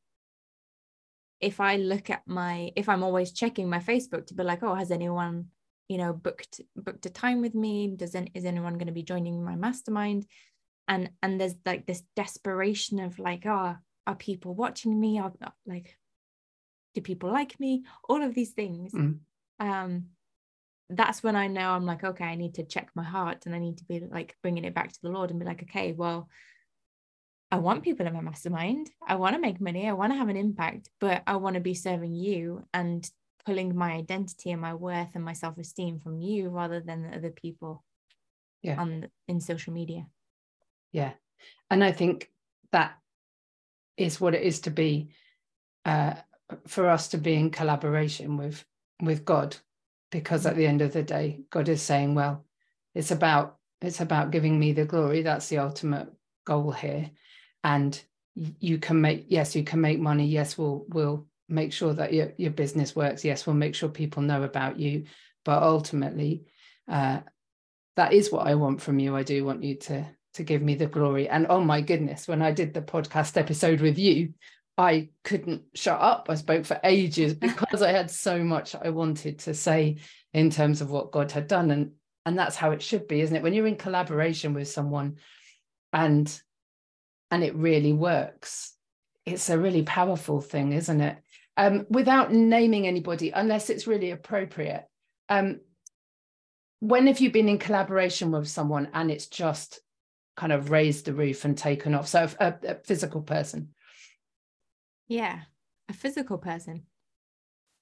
if 1.39 1.59
I 1.59 1.75
look 1.75 2.09
at 2.09 2.23
my 2.25 2.71
if 2.75 2.89
I'm 2.89 3.03
always 3.03 3.31
checking 3.31 3.69
my 3.69 3.79
Facebook 3.79 4.25
to 4.27 4.33
be 4.33 4.43
like, 4.43 4.63
oh, 4.63 4.73
has 4.73 4.89
anyone 4.89 5.47
you 5.87 5.97
know 5.99 6.11
booked 6.11 6.61
booked 6.75 7.05
a 7.05 7.11
time 7.11 7.41
with 7.41 7.53
me? 7.53 7.93
does 7.95 8.15
not 8.15 8.29
is 8.33 8.45
anyone 8.45 8.73
going 8.73 8.87
to 8.87 8.93
be 8.93 9.03
joining 9.03 9.43
my 9.43 9.55
mastermind? 9.55 10.25
And 10.87 11.11
and 11.21 11.39
there's 11.39 11.55
like 11.65 11.85
this 11.85 12.03
desperation 12.15 12.99
of 12.99 13.19
like, 13.19 13.45
oh, 13.45 13.75
are 14.05 14.15
people 14.15 14.53
watching 14.53 14.99
me? 14.99 15.19
Are 15.19 15.31
like, 15.65 15.97
do 16.93 17.01
people 17.01 17.31
like 17.31 17.59
me? 17.59 17.83
All 18.07 18.21
of 18.21 18.35
these 18.35 18.51
things. 18.51 18.93
Mm. 18.93 19.19
Um, 19.59 20.05
that's 20.89 21.23
when 21.23 21.35
I 21.35 21.47
know 21.47 21.69
I'm 21.69 21.85
like, 21.85 22.03
okay, 22.03 22.25
I 22.25 22.35
need 22.35 22.55
to 22.55 22.63
check 22.63 22.89
my 22.95 23.03
heart 23.03 23.45
and 23.45 23.55
I 23.55 23.59
need 23.59 23.77
to 23.77 23.85
be 23.85 24.01
like 24.01 24.35
bringing 24.41 24.65
it 24.65 24.75
back 24.75 24.91
to 24.91 25.01
the 25.01 25.09
Lord 25.09 25.29
and 25.31 25.39
be 25.39 25.45
like, 25.45 25.63
okay, 25.63 25.93
well, 25.93 26.29
I 27.51 27.57
want 27.57 27.83
people 27.83 28.05
in 28.05 28.13
my 28.13 28.21
mastermind. 28.21 28.89
I 29.07 29.15
want 29.15 29.35
to 29.35 29.41
make 29.41 29.61
money. 29.61 29.87
I 29.87 29.93
want 29.93 30.11
to 30.11 30.17
have 30.17 30.29
an 30.29 30.37
impact, 30.37 30.89
but 30.99 31.23
I 31.27 31.35
want 31.37 31.53
to 31.53 31.61
be 31.61 31.75
serving 31.75 32.15
you 32.15 32.65
and 32.73 33.09
pulling 33.45 33.75
my 33.75 33.91
identity 33.91 34.51
and 34.51 34.61
my 34.61 34.73
worth 34.73 35.15
and 35.15 35.23
my 35.23 35.33
self 35.33 35.57
esteem 35.57 35.99
from 35.99 36.19
you 36.19 36.49
rather 36.49 36.79
than 36.79 37.03
the 37.03 37.15
other 37.15 37.29
people 37.29 37.83
yeah. 38.61 38.79
on 38.79 39.07
in 39.27 39.39
social 39.39 39.73
media. 39.73 40.07
Yeah. 40.93 41.11
And 41.69 41.83
I 41.83 41.91
think 41.91 42.29
that 42.71 42.97
is 43.97 44.21
what 44.21 44.35
it 44.35 44.43
is 44.43 44.61
to 44.61 44.69
be 44.69 45.09
uh, 45.83 46.13
for 46.67 46.87
us 46.87 47.09
to 47.09 47.17
be 47.17 47.33
in 47.33 47.49
collaboration 47.49 48.37
with 48.37 48.63
with 49.01 49.25
God 49.25 49.57
because 50.11 50.45
at 50.45 50.55
the 50.55 50.65
end 50.65 50.81
of 50.81 50.93
the 50.93 51.03
day 51.03 51.41
God 51.49 51.67
is 51.67 51.81
saying 51.81 52.15
well 52.15 52.45
it's 52.95 53.11
about 53.11 53.57
it's 53.81 53.99
about 53.99 54.31
giving 54.31 54.57
me 54.57 54.71
the 54.71 54.85
glory. 54.85 55.23
That's 55.23 55.49
the 55.49 55.57
ultimate 55.57 56.07
goal 56.45 56.71
here. 56.71 57.11
And 57.65 57.99
you 58.35 58.77
can 58.77 59.01
make 59.01 59.25
yes 59.27 59.55
you 59.55 59.63
can 59.63 59.81
make 59.81 59.99
money. 59.99 60.27
Yes 60.27 60.57
we'll 60.57 60.85
we'll 60.89 61.27
make 61.49 61.73
sure 61.73 61.93
that 61.93 62.13
your, 62.13 62.31
your 62.37 62.51
business 62.51 62.95
works. 62.95 63.25
Yes 63.25 63.45
we'll 63.45 63.55
make 63.55 63.75
sure 63.75 63.89
people 63.89 64.21
know 64.21 64.43
about 64.43 64.79
you. 64.79 65.05
But 65.43 65.63
ultimately 65.63 66.45
uh, 66.87 67.19
that 67.95 68.11
is 68.11 68.31
what 68.31 68.47
i 68.47 68.55
want 68.55 68.81
from 68.81 68.99
you. 68.99 69.15
I 69.15 69.23
do 69.23 69.45
want 69.45 69.63
you 69.63 69.75
to 69.75 70.05
to 70.33 70.43
give 70.43 70.61
me 70.61 70.75
the 70.75 70.87
glory 70.87 71.27
and 71.29 71.47
oh 71.49 71.61
my 71.61 71.81
goodness 71.81 72.27
when 72.27 72.41
i 72.41 72.51
did 72.51 72.73
the 72.73 72.81
podcast 72.81 73.37
episode 73.37 73.81
with 73.81 73.97
you 73.97 74.33
i 74.77 75.09
couldn't 75.23 75.63
shut 75.73 75.99
up 75.99 76.27
i 76.29 76.35
spoke 76.35 76.65
for 76.65 76.79
ages 76.83 77.33
because 77.35 77.81
i 77.81 77.91
had 77.91 78.09
so 78.09 78.43
much 78.43 78.75
i 78.75 78.89
wanted 78.89 79.39
to 79.39 79.53
say 79.53 79.97
in 80.33 80.49
terms 80.49 80.81
of 80.81 80.89
what 80.89 81.11
god 81.11 81.31
had 81.31 81.47
done 81.47 81.71
and 81.71 81.91
and 82.25 82.37
that's 82.37 82.55
how 82.55 82.71
it 82.71 82.81
should 82.81 83.07
be 83.07 83.21
isn't 83.21 83.35
it 83.35 83.43
when 83.43 83.53
you're 83.53 83.67
in 83.67 83.75
collaboration 83.75 84.53
with 84.53 84.67
someone 84.67 85.17
and 85.91 86.41
and 87.33 87.43
it 87.43 87.55
really 87.55 87.93
works. 87.93 88.75
It's 89.25 89.49
a 89.49 89.57
really 89.57 89.81
powerful 89.81 90.39
thing, 90.39 90.71
isn't 90.71 91.01
it? 91.01 91.17
Um, 91.57 91.87
without 91.89 92.31
naming 92.31 92.85
anybody, 92.85 93.31
unless 93.31 93.71
it's 93.71 93.87
really 93.87 94.11
appropriate. 94.11 94.85
Um, 95.29 95.59
when 96.79 97.07
have 97.07 97.19
you 97.19 97.31
been 97.31 97.49
in 97.49 97.57
collaboration 97.57 98.29
with 98.29 98.47
someone 98.47 98.89
and 98.93 99.09
it's 99.09 99.25
just 99.25 99.79
kind 100.35 100.51
of 100.51 100.71
raised 100.71 101.05
the 101.05 101.13
roof 101.13 101.45
and 101.45 101.57
taken 101.57 101.93
off? 101.93 102.07
So 102.07 102.27
a, 102.39 102.53
a 102.63 102.75
physical 102.75 103.21
person. 103.21 103.69
Yeah, 105.07 105.41
a 105.89 105.93
physical 105.93 106.37
person. 106.37 106.83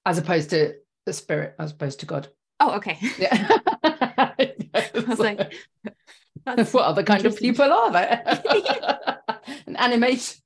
As 0.04 0.18
opposed 0.18 0.50
to 0.50 0.74
the 1.06 1.12
spirit, 1.12 1.54
as 1.58 1.72
opposed 1.72 2.00
to 2.00 2.06
God. 2.06 2.28
Oh, 2.60 2.72
okay. 2.76 2.98
Yeah. 3.18 3.58
I 4.74 5.04
was 5.06 5.18
like, 5.18 5.52
what 6.44 6.84
other 6.84 7.02
kind 7.02 7.26
of 7.26 7.36
people 7.36 7.72
are 7.72 7.92
there? 7.92 8.22
an 9.66 9.76
animation. 9.76 10.42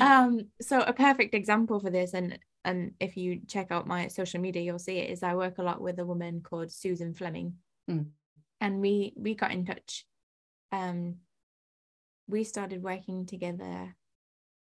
um, 0.00 0.46
so 0.60 0.80
a 0.80 0.92
perfect 0.92 1.34
example 1.34 1.80
for 1.80 1.90
this, 1.90 2.14
and 2.14 2.38
and 2.64 2.92
if 3.00 3.16
you 3.16 3.40
check 3.46 3.68
out 3.70 3.86
my 3.86 4.08
social 4.08 4.40
media, 4.40 4.62
you'll 4.62 4.78
see 4.78 4.98
it. 4.98 5.10
Is 5.10 5.22
I 5.22 5.34
work 5.34 5.58
a 5.58 5.62
lot 5.62 5.80
with 5.80 5.98
a 5.98 6.04
woman 6.04 6.40
called 6.42 6.70
Susan 6.70 7.14
Fleming, 7.14 7.54
mm. 7.90 8.06
And 8.62 8.80
we 8.80 9.12
we 9.16 9.34
got 9.34 9.50
in 9.50 9.66
touch, 9.66 10.06
um, 10.70 11.16
we 12.28 12.44
started 12.44 12.82
working 12.82 13.26
together 13.26 13.94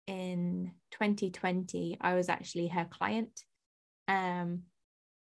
in 0.06 0.72
2020. 0.92 1.98
I 2.00 2.14
was 2.14 2.30
actually 2.30 2.68
her 2.68 2.88
client. 2.90 3.42
Um, 4.08 4.62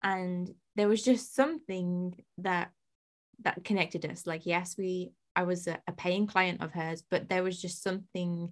and 0.03 0.51
there 0.75 0.89
was 0.89 1.03
just 1.03 1.35
something 1.35 2.15
that 2.39 2.73
that 3.45 3.65
connected 3.65 4.05
us. 4.05 4.27
Like, 4.27 4.45
yes, 4.45 4.75
we 4.77 5.13
I 5.37 5.45
was 5.45 5.69
a, 5.69 5.79
a 5.87 5.93
paying 5.93 6.27
client 6.27 6.61
of 6.61 6.73
hers, 6.73 7.05
but 7.09 7.29
there 7.29 7.45
was 7.45 7.63
just 7.63 7.83
something 7.83 8.51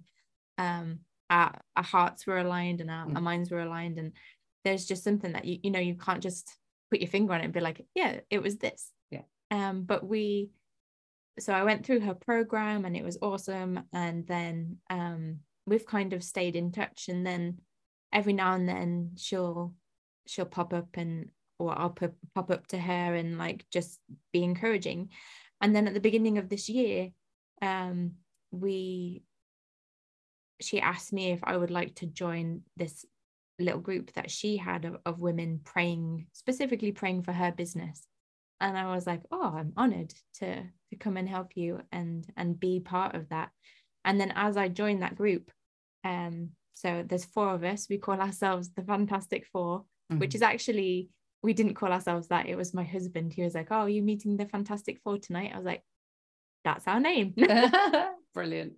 um 0.57 0.99
our, 1.29 1.53
our 1.75 1.83
hearts 1.83 2.25
were 2.25 2.37
aligned 2.37 2.79
and 2.79 2.89
our, 2.89 3.07
mm. 3.07 3.15
our 3.15 3.21
minds 3.21 3.51
were 3.51 3.61
aligned. 3.61 3.99
And 3.99 4.13
there's 4.63 4.85
just 4.85 5.03
something 5.03 5.33
that 5.33 5.45
you, 5.45 5.59
you 5.63 5.71
know, 5.71 5.79
you 5.79 5.95
can't 5.95 6.23
just 6.23 6.49
put 6.91 7.01
your 7.01 7.09
finger 7.09 7.33
on 7.33 7.41
it 7.41 7.45
and 7.45 7.53
be 7.53 7.59
like, 7.59 7.85
yeah, 7.95 8.19
it 8.29 8.41
was 8.41 8.57
this. 8.57 8.91
Um, 9.53 9.83
but 9.83 10.05
we 10.05 10.49
so 11.39 11.53
I 11.53 11.63
went 11.63 11.85
through 11.85 12.01
her 12.01 12.15
program 12.15 12.85
and 12.85 12.97
it 12.97 13.03
was 13.03 13.19
awesome. 13.21 13.81
And 13.93 14.25
then 14.27 14.77
um, 14.89 15.39
we've 15.65 15.85
kind 15.85 16.13
of 16.13 16.23
stayed 16.23 16.55
in 16.55 16.71
touch. 16.71 17.05
And 17.07 17.25
then 17.25 17.59
every 18.11 18.33
now 18.33 18.55
and 18.55 18.67
then 18.67 19.11
she'll 19.15 19.73
she'll 20.25 20.45
pop 20.45 20.73
up 20.73 20.89
and 20.95 21.29
or 21.59 21.77
I'll 21.77 21.91
pop, 21.91 22.13
pop 22.33 22.49
up 22.49 22.67
to 22.67 22.79
her 22.79 23.15
and 23.15 23.37
like 23.37 23.65
just 23.71 23.99
be 24.31 24.43
encouraging. 24.43 25.09
And 25.61 25.75
then 25.75 25.87
at 25.87 25.93
the 25.93 25.99
beginning 25.99 26.39
of 26.39 26.49
this 26.49 26.67
year, 26.67 27.09
um, 27.61 28.13
we 28.51 29.21
she 30.61 30.81
asked 30.81 31.13
me 31.13 31.31
if 31.31 31.39
I 31.43 31.55
would 31.57 31.71
like 31.71 31.95
to 31.95 32.07
join 32.07 32.61
this 32.75 33.05
little 33.59 33.79
group 33.79 34.13
that 34.13 34.31
she 34.31 34.57
had 34.57 34.85
of, 34.85 34.97
of 35.05 35.21
women 35.21 35.61
praying, 35.63 36.25
specifically 36.33 36.91
praying 36.91 37.21
for 37.21 37.33
her 37.33 37.51
business 37.51 38.07
and 38.63 38.77
I 38.77 38.95
was 38.95 39.05
like, 39.05 39.21
oh, 39.29 39.53
I'm 39.55 39.73
honored 39.75 40.13
to 40.35 40.63
to 40.89 40.95
come 40.97 41.17
and 41.17 41.27
help 41.27 41.55
you 41.55 41.81
and 41.91 42.25
and 42.37 42.59
be 42.59 42.79
part 42.79 43.13
of 43.13 43.27
that. 43.29 43.49
And 44.05 44.19
then 44.19 44.31
as 44.35 44.55
I 44.57 44.69
joined 44.69 45.01
that 45.01 45.15
group, 45.15 45.51
um, 46.05 46.51
so 46.73 47.03
there's 47.05 47.25
four 47.25 47.53
of 47.53 47.63
us. 47.63 47.87
We 47.89 47.97
call 47.97 48.19
ourselves 48.19 48.71
the 48.73 48.83
Fantastic 48.83 49.45
4 49.51 49.79
mm-hmm. 49.79 50.19
which 50.19 50.33
is 50.33 50.41
actually 50.41 51.09
we 51.43 51.53
didn't 51.53 51.75
call 51.75 51.91
ourselves 51.91 52.29
that. 52.29 52.47
It 52.47 52.55
was 52.55 52.73
my 52.73 52.83
husband. 52.83 53.33
He 53.33 53.43
was 53.43 53.53
like, 53.53 53.67
"Oh, 53.69 53.81
are 53.81 53.89
you 53.89 54.01
meeting 54.01 54.37
the 54.37 54.45
Fantastic 54.45 55.01
Four 55.03 55.17
tonight?" 55.17 55.51
I 55.53 55.57
was 55.57 55.65
like, 55.65 55.83
"That's 56.63 56.87
our 56.87 57.01
name." 57.01 57.35
Brilliant. 58.33 58.73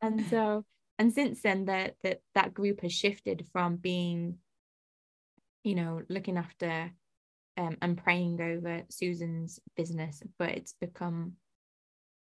and 0.00 0.26
so, 0.30 0.64
and 0.98 1.12
since 1.12 1.42
then, 1.42 1.66
that 1.66 1.96
that 2.02 2.20
that 2.34 2.54
group 2.54 2.80
has 2.80 2.94
shifted 2.94 3.46
from 3.52 3.76
being, 3.76 4.38
you 5.64 5.74
know, 5.74 6.00
looking 6.08 6.38
after 6.38 6.90
um, 7.58 7.76
and 7.82 7.98
praying 7.98 8.40
over 8.40 8.82
Susan's 8.88 9.58
business, 9.76 10.22
but 10.38 10.50
it's 10.50 10.74
become 10.80 11.32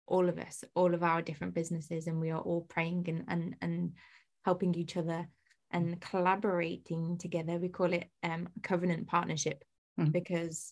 all 0.05 0.29
of 0.29 0.37
us, 0.37 0.63
all 0.75 0.93
of 0.93 1.03
our 1.03 1.21
different 1.21 1.55
businesses, 1.55 2.07
and 2.07 2.21
we 2.21 2.29
are 2.29 2.39
all 2.39 2.61
praying 2.69 3.05
and 3.09 3.25
and, 3.27 3.55
and 3.61 3.93
helping 4.45 4.75
each 4.75 4.95
other 4.95 5.27
and 5.71 5.99
collaborating 5.99 7.17
together. 7.17 7.57
We 7.57 7.69
call 7.69 7.91
it 7.93 8.09
um, 8.21 8.47
covenant 8.61 9.07
partnership 9.07 9.63
mm. 9.99 10.11
because 10.11 10.71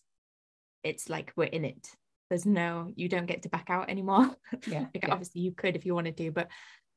it's 0.84 1.10
like 1.10 1.34
we're 1.36 1.46
in 1.46 1.66
it. 1.66 1.90
There's 2.30 2.46
no, 2.46 2.92
you 2.96 3.10
don't 3.10 3.26
get 3.26 3.42
to 3.44 3.50
back 3.50 3.70
out 3.70 3.90
anymore. 3.90 4.36
Yeah, 4.68 4.86
like 4.94 5.04
yeah. 5.04 5.12
obviously 5.12 5.42
you 5.42 5.54
could 5.54 5.76
if 5.76 5.86
you 5.86 5.96
wanted 5.96 6.18
to, 6.18 6.32
but 6.32 6.50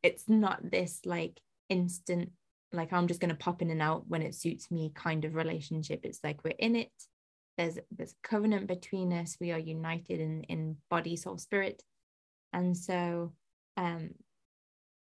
it's 0.03 0.29
not 0.29 0.70
this 0.70 1.00
like 1.07 1.40
instant 1.70 2.31
like 2.72 2.92
I'm 2.92 3.07
just 3.07 3.20
going 3.20 3.31
to 3.31 3.37
pop 3.37 3.62
in 3.62 3.70
and 3.70 3.81
out 3.81 4.03
when 4.09 4.20
it 4.20 4.35
suits 4.35 4.70
me 4.70 4.90
kind 4.94 5.24
of 5.24 5.35
relationship. 5.35 6.00
It's 6.03 6.18
like 6.24 6.42
we're 6.44 6.55
in 6.59 6.77
it 6.77 6.90
there's 7.57 7.79
there's 7.90 8.14
covenant 8.23 8.67
between 8.67 9.12
us. 9.12 9.37
We 9.40 9.53
are 9.53 9.59
united 9.59 10.21
in 10.21 10.43
in 10.45 10.77
body 10.90 11.17
soul 11.17 11.38
spirit. 11.38 11.83
And 12.53 12.77
so 12.77 13.33
um 13.77 14.11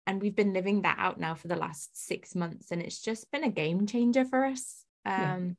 and 0.07 0.23
we've 0.23 0.37
been 0.37 0.53
living 0.53 0.83
that 0.83 0.99
out 0.99 1.19
now 1.19 1.35
for 1.35 1.49
the 1.49 1.57
last 1.57 1.97
six 1.97 2.35
months 2.35 2.71
and 2.71 2.81
it's 2.81 3.01
just 3.01 3.31
been 3.31 3.45
a 3.45 3.51
game 3.51 3.87
changer 3.87 4.25
for 4.25 4.45
us. 4.45 4.85
Um 5.05 5.13
yeah. 5.13 5.51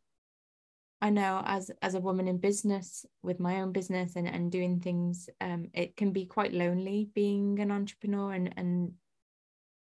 I 0.99 1.09
know 1.11 1.43
as 1.45 1.69
as 1.81 1.95
a 1.95 2.01
woman 2.01 2.27
in 2.27 2.37
business 2.37 3.05
with 3.21 3.39
my 3.39 3.61
own 3.61 3.71
business 3.71 4.15
and, 4.15 4.27
and 4.27 4.51
doing 4.51 4.79
things 4.79 5.29
um 5.41 5.67
it 5.73 5.95
can 5.95 6.11
be 6.11 6.25
quite 6.25 6.53
lonely 6.53 7.09
being 7.13 7.59
an 7.59 7.71
entrepreneur 7.71 8.33
and 8.33 8.53
and 8.57 8.93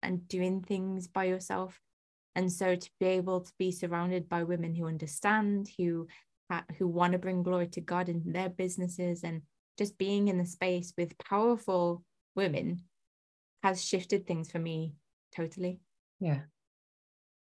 and 0.02 0.28
doing 0.28 0.62
things 0.62 1.08
by 1.08 1.24
yourself. 1.24 1.80
And 2.34 2.52
so 2.52 2.76
to 2.76 2.90
be 3.00 3.06
able 3.06 3.40
to 3.40 3.52
be 3.58 3.72
surrounded 3.72 4.28
by 4.28 4.42
women 4.44 4.74
who 4.74 4.86
understand 4.86 5.70
who 5.78 6.06
who 6.78 6.86
want 6.86 7.12
to 7.12 7.18
bring 7.18 7.42
glory 7.42 7.68
to 7.68 7.80
God 7.80 8.08
in 8.08 8.22
their 8.24 8.48
businesses 8.48 9.22
and 9.24 9.42
just 9.78 9.98
being 9.98 10.28
in 10.28 10.38
the 10.38 10.46
space 10.46 10.92
with 10.96 11.18
powerful 11.18 12.02
women 12.34 12.82
has 13.62 13.84
shifted 13.84 14.26
things 14.26 14.50
for 14.50 14.58
me 14.58 14.94
totally. 15.34 15.80
Yeah. 16.20 16.40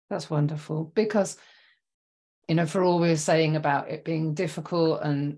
That's 0.10 0.30
wonderful 0.30 0.92
because 0.96 1.38
you 2.48 2.56
know 2.56 2.66
for 2.66 2.82
all 2.84 3.00
we 3.00 3.10
were 3.10 3.18
saying 3.18 3.56
about 3.56 3.90
it 3.90 4.06
being 4.06 4.34
difficult 4.34 5.02
and 5.04 5.38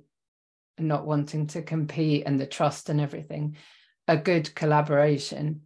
not 0.78 1.06
wanting 1.06 1.48
to 1.48 1.62
compete 1.62 2.24
and 2.26 2.40
the 2.40 2.46
trust 2.46 2.90
and 2.90 3.02
everything 3.02 3.58
a 4.08 4.16
good 4.16 4.54
collaboration 4.56 5.62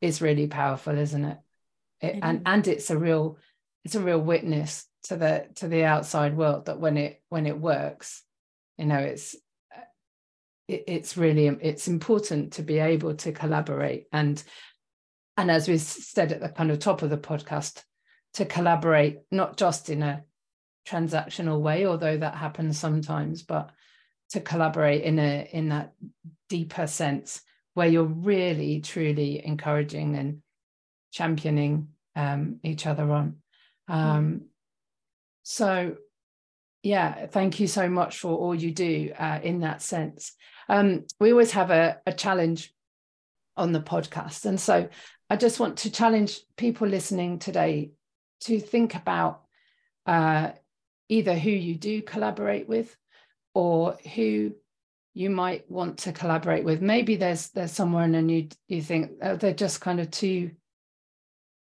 is 0.00 0.20
really 0.20 0.46
powerful 0.48 0.98
isn't 0.98 1.24
it, 1.24 1.38
it 2.00 2.18
and 2.20 2.42
and 2.46 2.68
it's 2.68 2.90
a 2.90 2.98
real 2.98 3.38
it's 3.84 3.94
a 3.94 4.00
real 4.00 4.20
witness 4.20 4.86
to 5.08 5.16
the 5.16 5.46
to 5.56 5.68
the 5.68 5.84
outside 5.84 6.36
world 6.36 6.66
that 6.66 6.80
when 6.80 6.96
it 6.96 7.22
when 7.28 7.46
it 7.46 7.58
works 7.58 8.22
you 8.78 8.86
know 8.86 8.98
it's 8.98 9.34
it, 10.68 10.84
it's 10.86 11.16
really 11.16 11.46
it's 11.46 11.88
important 11.88 12.54
to 12.54 12.62
be 12.62 12.78
able 12.78 13.14
to 13.14 13.32
collaborate. 13.32 14.06
And 14.12 14.42
and 15.36 15.50
as 15.50 15.68
we 15.68 15.78
said 15.78 16.32
at 16.32 16.40
the 16.40 16.48
kind 16.48 16.70
of 16.70 16.78
top 16.78 17.02
of 17.02 17.10
the 17.10 17.18
podcast 17.18 17.82
to 18.34 18.44
collaborate 18.44 19.20
not 19.30 19.56
just 19.56 19.90
in 19.90 20.02
a 20.02 20.24
transactional 20.88 21.60
way 21.60 21.84
although 21.84 22.16
that 22.16 22.36
happens 22.36 22.78
sometimes 22.78 23.42
but 23.42 23.70
to 24.30 24.40
collaborate 24.40 25.02
in 25.02 25.18
a 25.18 25.48
in 25.52 25.70
that 25.70 25.92
deeper 26.48 26.86
sense 26.86 27.42
where 27.74 27.88
you're 27.88 28.04
really 28.04 28.80
truly 28.80 29.44
encouraging 29.44 30.16
and 30.16 30.42
championing 31.12 31.88
um, 32.14 32.58
each 32.62 32.86
other 32.86 33.10
on. 33.12 33.36
Um, 33.88 34.46
so, 35.48 35.94
yeah, 36.82 37.26
thank 37.26 37.60
you 37.60 37.68
so 37.68 37.88
much 37.88 38.18
for 38.18 38.36
all 38.36 38.52
you 38.52 38.72
do 38.72 39.12
uh, 39.16 39.38
in 39.40 39.60
that 39.60 39.80
sense. 39.80 40.32
Um, 40.68 41.04
we 41.20 41.30
always 41.30 41.52
have 41.52 41.70
a, 41.70 41.98
a 42.04 42.12
challenge 42.12 42.74
on 43.56 43.70
the 43.70 43.80
podcast. 43.80 44.44
And 44.44 44.58
so 44.58 44.88
I 45.30 45.36
just 45.36 45.60
want 45.60 45.78
to 45.78 45.90
challenge 45.92 46.40
people 46.56 46.88
listening 46.88 47.38
today 47.38 47.92
to 48.40 48.58
think 48.58 48.96
about 48.96 49.42
uh, 50.04 50.50
either 51.08 51.38
who 51.38 51.52
you 51.52 51.76
do 51.76 52.02
collaborate 52.02 52.68
with 52.68 52.96
or 53.54 53.98
who 54.16 54.52
you 55.14 55.30
might 55.30 55.70
want 55.70 55.98
to 55.98 56.12
collaborate 56.12 56.64
with. 56.64 56.82
Maybe 56.82 57.14
there's 57.14 57.50
there's 57.50 57.70
someone 57.70 58.16
and 58.16 58.28
you 58.28 58.48
you 58.66 58.82
think 58.82 59.12
oh, 59.22 59.36
they're 59.36 59.54
just 59.54 59.80
kind 59.80 60.00
of 60.00 60.10
too 60.10 60.50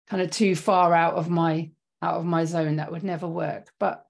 kind 0.09 0.23
of 0.23 0.31
too 0.31 0.57
far 0.57 0.94
out 0.94 1.16
of 1.16 1.29
my 1.29 1.68
out 2.05 2.17
of 2.17 2.25
my 2.25 2.45
zone 2.45 2.77
that 2.77 2.93
would 2.93 3.03
never 3.03 3.27
work. 3.27 3.69
But 3.81 4.05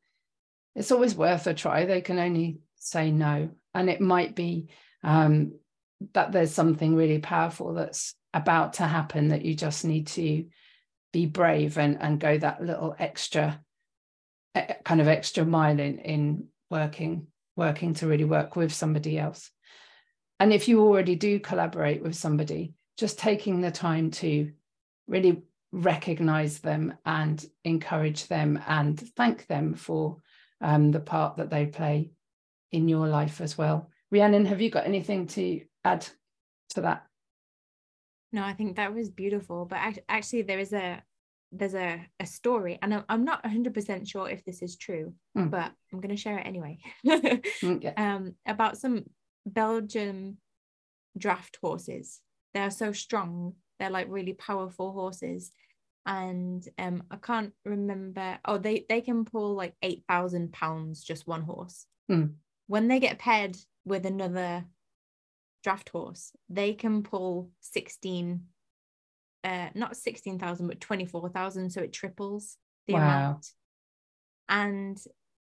it's 0.75 0.93
always 0.93 1.15
worth 1.15 1.47
a 1.47 1.55
try. 1.55 1.87
They 1.87 2.01
can 2.01 2.19
only 2.19 2.59
say 2.77 3.11
no. 3.11 3.51
And 3.73 3.89
it 3.89 4.01
might 4.01 4.35
be 4.35 4.69
um, 5.03 5.55
that 6.13 6.33
there's 6.33 6.53
something 6.53 6.95
really 6.95 7.19
powerful 7.19 7.75
that's 7.75 8.15
about 8.33 8.75
to 8.75 8.83
happen 8.83 9.29
that 9.29 9.45
you 9.45 9.55
just 9.55 9.85
need 9.85 10.09
to 10.09 10.45
be 11.13 11.27
brave 11.27 11.79
and 11.79 12.03
and 12.03 12.19
go 12.19 12.37
that 12.37 12.61
little 12.61 12.97
extra 12.99 13.61
kind 14.85 15.01
of 15.01 15.07
extra 15.07 15.45
mile 15.45 15.79
in 15.79 15.99
in 16.01 16.49
working 16.71 17.29
working 17.57 17.95
to 17.95 18.09
really 18.09 18.25
work 18.25 18.57
with 18.57 18.73
somebody 18.73 19.17
else. 19.17 19.51
And 20.41 20.53
if 20.53 20.67
you 20.67 20.81
already 20.81 21.15
do 21.15 21.39
collaborate 21.39 22.03
with 22.03 22.17
somebody 22.17 22.75
just 22.99 23.19
taking 23.19 23.61
the 23.61 23.71
time 23.71 24.11
to 24.11 24.51
really 25.07 25.43
recognize 25.75 26.61
them 26.61 26.95
and 27.05 27.45
encourage 27.65 28.29
them 28.29 28.61
and 28.69 28.99
thank 29.17 29.47
them 29.49 29.75
for 29.75 30.19
um, 30.61 30.93
the 30.93 31.01
part 31.01 31.37
that 31.37 31.51
they 31.51 31.67
play 31.67 32.13
in 32.71 32.89
your 32.89 33.09
life 33.09 33.41
as 33.41 33.59
well. 33.59 33.91
Rhiannon, 34.13 34.47
have 34.47 34.61
you 34.61 34.71
got 34.71 34.87
anything 34.87 35.27
to 35.29 35.61
add 35.85 36.07
to 36.71 36.83
that? 36.83 37.05
No, 38.33 38.45
I 38.45 38.53
think 38.53 38.77
that 38.77 38.95
was 38.95 39.11
beautiful. 39.11 39.65
But 39.65 39.99
actually, 40.09 40.43
there 40.43 40.61
is 40.61 40.73
a 40.73 41.03
there's 41.51 41.75
a, 41.75 42.05
a 42.19 42.27
story, 42.27 42.79
and 42.83 43.05
I'm 43.09 43.25
not 43.25 43.45
100% 43.45 44.09
sure 44.09 44.29
if 44.29 44.45
this 44.45 44.61
is 44.61 44.77
true, 44.77 45.15
mm. 45.39 45.51
but 45.51 45.73
I'm 45.93 46.01
going 46.01 46.15
to 46.15 46.21
share 46.21 46.39
it 46.39 46.47
anyway. 46.47 46.79
mm, 47.07 47.83
yeah. 47.83 47.93
um, 47.97 48.35
about 48.45 48.77
some 48.77 49.05
Belgian 49.47 50.39
draft 51.17 51.59
horses. 51.61 52.21
They're 52.55 52.71
so 52.71 52.93
strong. 52.93 53.55
They're 53.79 53.91
like 53.91 54.07
really 54.09 54.33
powerful 54.33 54.93
horses 54.93 55.53
and 56.07 56.69
um 56.79 57.03
I 57.11 57.17
can't 57.17 57.53
remember 57.65 58.39
oh 58.45 58.59
they 58.59 58.85
they 58.89 59.01
can 59.01 59.25
pull 59.25 59.55
like 59.55 59.75
8000 59.83 60.53
pounds 60.53 61.03
just 61.03 61.27
one 61.27 61.43
horse 61.43 61.87
mm. 62.11 62.35
when 62.67 62.89
they 62.89 63.01
get 63.01 63.19
paired 63.19 63.57
with 63.85 64.05
another 64.07 64.65
draft 65.63 65.89
horse 65.89 66.33
they 66.49 66.75
can 66.75 67.03
pull 67.03 67.51
16 67.61 68.43
uh, 69.45 69.69
not 69.75 69.97
16,000, 69.97 70.67
but 70.67 70.81
24,000. 70.81 71.71
So 71.71 71.83
it 71.83 71.93
triples 71.93 72.57
the 72.87 72.95
Wow. 72.95 73.01
amount. 73.03 73.53
And 74.49 74.99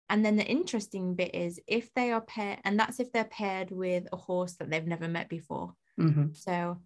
and 0.09 0.25
then 0.25 0.37
the 0.37 0.45
interesting 0.47 1.15
bit 1.17 1.35
is 1.35 1.61
if 1.67 1.93
they 1.95 2.13
are 2.13 2.21
paired, 2.21 2.61
and 2.65 2.79
that's 2.79 3.01
if 3.01 3.11
they're 3.11 3.25
paired 3.25 3.73
with 3.73 4.07
a 4.13 4.17
horse 4.17 4.55
that 4.55 4.71
they've 4.71 4.87
never 4.87 5.09
met 5.09 5.29
before. 5.29 5.75
Mhm. 5.99 6.37
So, 6.37 6.81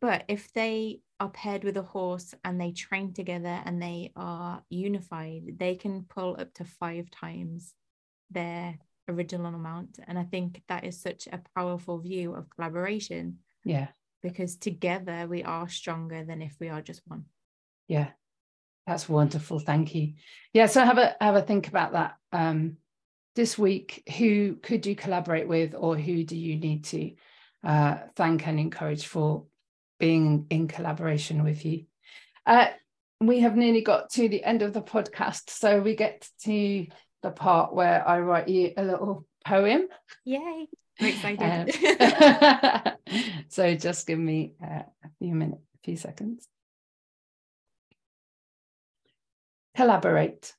but 0.00 0.24
if 0.28 0.52
they 0.52 1.00
are 1.20 1.30
paired 1.30 1.64
with 1.64 1.76
a 1.76 1.82
horse 1.82 2.34
and 2.44 2.60
they 2.60 2.72
train 2.72 3.12
together 3.12 3.60
and 3.64 3.80
they 3.80 4.12
are 4.16 4.62
unified, 4.68 5.58
they 5.58 5.76
can 5.76 6.02
pull 6.08 6.36
up 6.38 6.52
to 6.54 6.64
five 6.64 7.10
times 7.10 7.74
their 8.30 8.78
original 9.08 9.54
amount. 9.54 9.98
And 10.06 10.18
I 10.18 10.24
think 10.24 10.62
that 10.68 10.84
is 10.84 11.00
such 11.00 11.28
a 11.30 11.40
powerful 11.54 11.98
view 11.98 12.34
of 12.34 12.50
collaboration 12.50 13.38
Yeah. 13.64 13.88
because 14.22 14.56
together 14.56 15.26
we 15.28 15.42
are 15.44 15.68
stronger 15.68 16.24
than 16.24 16.42
if 16.42 16.56
we 16.58 16.68
are 16.68 16.82
just 16.82 17.02
one. 17.06 17.26
Yeah. 17.86 18.08
That's 18.86 19.08
wonderful. 19.08 19.60
Thank 19.60 19.94
you. 19.94 20.14
Yeah. 20.52 20.66
So 20.66 20.84
have 20.84 20.98
a 20.98 21.16
have 21.18 21.36
a 21.36 21.42
think 21.42 21.68
about 21.68 21.92
that. 21.92 22.16
Um, 22.32 22.76
this 23.34 23.56
week, 23.56 24.02
who 24.18 24.56
could 24.56 24.84
you 24.84 24.94
collaborate 24.94 25.48
with, 25.48 25.74
or 25.74 25.96
who 25.96 26.22
do 26.22 26.36
you 26.36 26.56
need 26.56 26.84
to 26.84 27.12
uh, 27.64 27.96
thank 28.14 28.46
and 28.46 28.60
encourage 28.60 29.06
for 29.06 29.46
being 29.98 30.46
in 30.50 30.68
collaboration 30.68 31.44
with 31.44 31.64
you? 31.64 31.84
Uh, 32.46 32.68
we 33.20 33.40
have 33.40 33.56
nearly 33.56 33.80
got 33.80 34.10
to 34.10 34.28
the 34.28 34.44
end 34.44 34.62
of 34.62 34.72
the 34.72 34.82
podcast, 34.82 35.50
so 35.50 35.80
we 35.80 35.94
get 35.94 36.28
to 36.42 36.86
the 37.22 37.30
part 37.30 37.74
where 37.74 38.06
I 38.06 38.20
write 38.20 38.48
you 38.48 38.72
a 38.76 38.84
little 38.84 39.26
poem. 39.44 39.88
Yay. 40.24 40.68
I'm 41.00 41.06
excited. 41.06 41.74
Um, 42.00 42.92
so 43.48 43.74
just 43.74 44.06
give 44.06 44.18
me 44.18 44.54
uh, 44.62 44.82
a 45.04 45.10
few 45.18 45.34
minutes, 45.34 45.62
a 45.74 45.78
few 45.84 45.96
seconds. 45.96 46.46
Collaborate. 49.76 50.54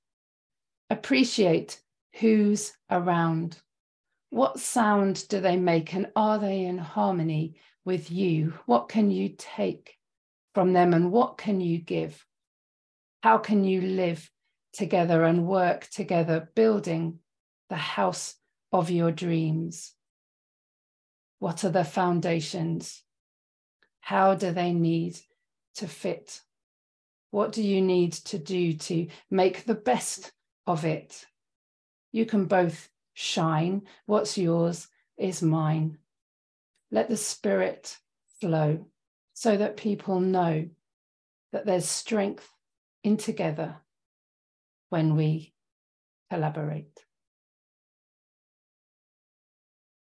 Appreciate 0.89 1.81
who's 2.19 2.73
around. 2.89 3.57
What 4.29 4.59
sound 4.59 5.25
do 5.29 5.39
they 5.39 5.55
make 5.55 5.93
and 5.93 6.11
are 6.15 6.37
they 6.37 6.65
in 6.65 6.77
harmony 6.77 7.55
with 7.85 8.11
you? 8.11 8.55
What 8.65 8.89
can 8.89 9.11
you 9.11 9.29
take 9.37 9.97
from 10.53 10.73
them 10.73 10.93
and 10.93 11.11
what 11.11 11.37
can 11.37 11.61
you 11.61 11.77
give? 11.77 12.25
How 13.21 13.37
can 13.37 13.63
you 13.63 13.81
live 13.81 14.29
together 14.73 15.23
and 15.23 15.47
work 15.47 15.87
together, 15.89 16.49
building 16.55 17.19
the 17.69 17.75
house 17.75 18.35
of 18.73 18.89
your 18.89 19.11
dreams? 19.11 19.93
What 21.39 21.63
are 21.63 21.69
the 21.69 21.83
foundations? 21.83 23.03
How 23.99 24.35
do 24.35 24.51
they 24.51 24.73
need 24.73 25.17
to 25.75 25.87
fit? 25.87 26.41
What 27.31 27.51
do 27.51 27.61
you 27.61 27.81
need 27.81 28.13
to 28.13 28.37
do 28.37 28.73
to 28.73 29.07
make 29.29 29.65
the 29.65 29.75
best 29.75 30.31
of 30.65 30.85
it? 30.85 31.25
You 32.11 32.25
can 32.25 32.45
both 32.45 32.89
shine. 33.13 33.83
What's 34.05 34.37
yours 34.37 34.87
is 35.17 35.41
mine. 35.41 35.97
Let 36.95 37.09
the 37.09 37.17
spirit 37.17 37.97
flow 38.39 38.85
so 39.33 39.57
that 39.57 39.75
people 39.75 40.21
know 40.21 40.69
that 41.51 41.65
there's 41.65 41.83
strength 41.83 42.49
in 43.03 43.17
together 43.17 43.75
when 44.91 45.17
we 45.17 45.53
collaborate. 46.31 46.97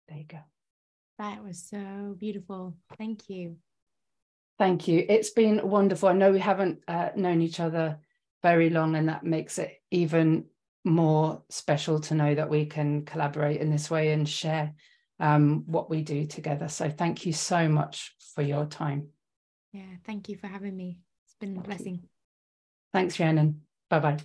There 0.08 0.16
you 0.16 0.24
go. 0.24 0.38
that 1.18 1.44
was 1.44 1.62
so 1.68 2.16
beautiful. 2.18 2.78
Thank 2.96 3.28
you. 3.28 3.56
Thank 4.58 4.88
you. 4.88 5.04
It's 5.06 5.32
been 5.32 5.68
wonderful. 5.68 6.08
I 6.08 6.14
know 6.14 6.32
we 6.32 6.38
haven't 6.38 6.78
uh, 6.88 7.10
known 7.14 7.42
each 7.42 7.60
other 7.60 7.98
very 8.42 8.70
long, 8.70 8.96
and 8.96 9.10
that 9.10 9.22
makes 9.22 9.58
it 9.58 9.82
even 9.90 10.46
more 10.86 11.42
special 11.50 12.00
to 12.00 12.14
know 12.14 12.34
that 12.34 12.48
we 12.48 12.64
can 12.64 13.04
collaborate 13.04 13.60
in 13.60 13.70
this 13.70 13.90
way 13.90 14.12
and 14.12 14.26
share 14.26 14.72
um, 15.20 15.64
what 15.66 15.90
we 15.90 16.02
do 16.02 16.26
together. 16.26 16.68
So, 16.68 16.90
thank 16.90 17.26
you 17.26 17.32
so 17.32 17.68
much 17.68 18.14
for 18.34 18.42
your 18.42 18.66
time. 18.66 19.08
Yeah. 19.72 19.82
Thank 20.04 20.28
you 20.28 20.36
for 20.36 20.48
having 20.48 20.76
me. 20.76 20.98
It's 21.24 21.34
been 21.34 21.56
a 21.56 21.60
blessing. 21.60 22.02
Thanks, 22.92 23.20
Rhiannon. 23.20 23.62
Bye 23.88 24.00
bye. 24.00 24.18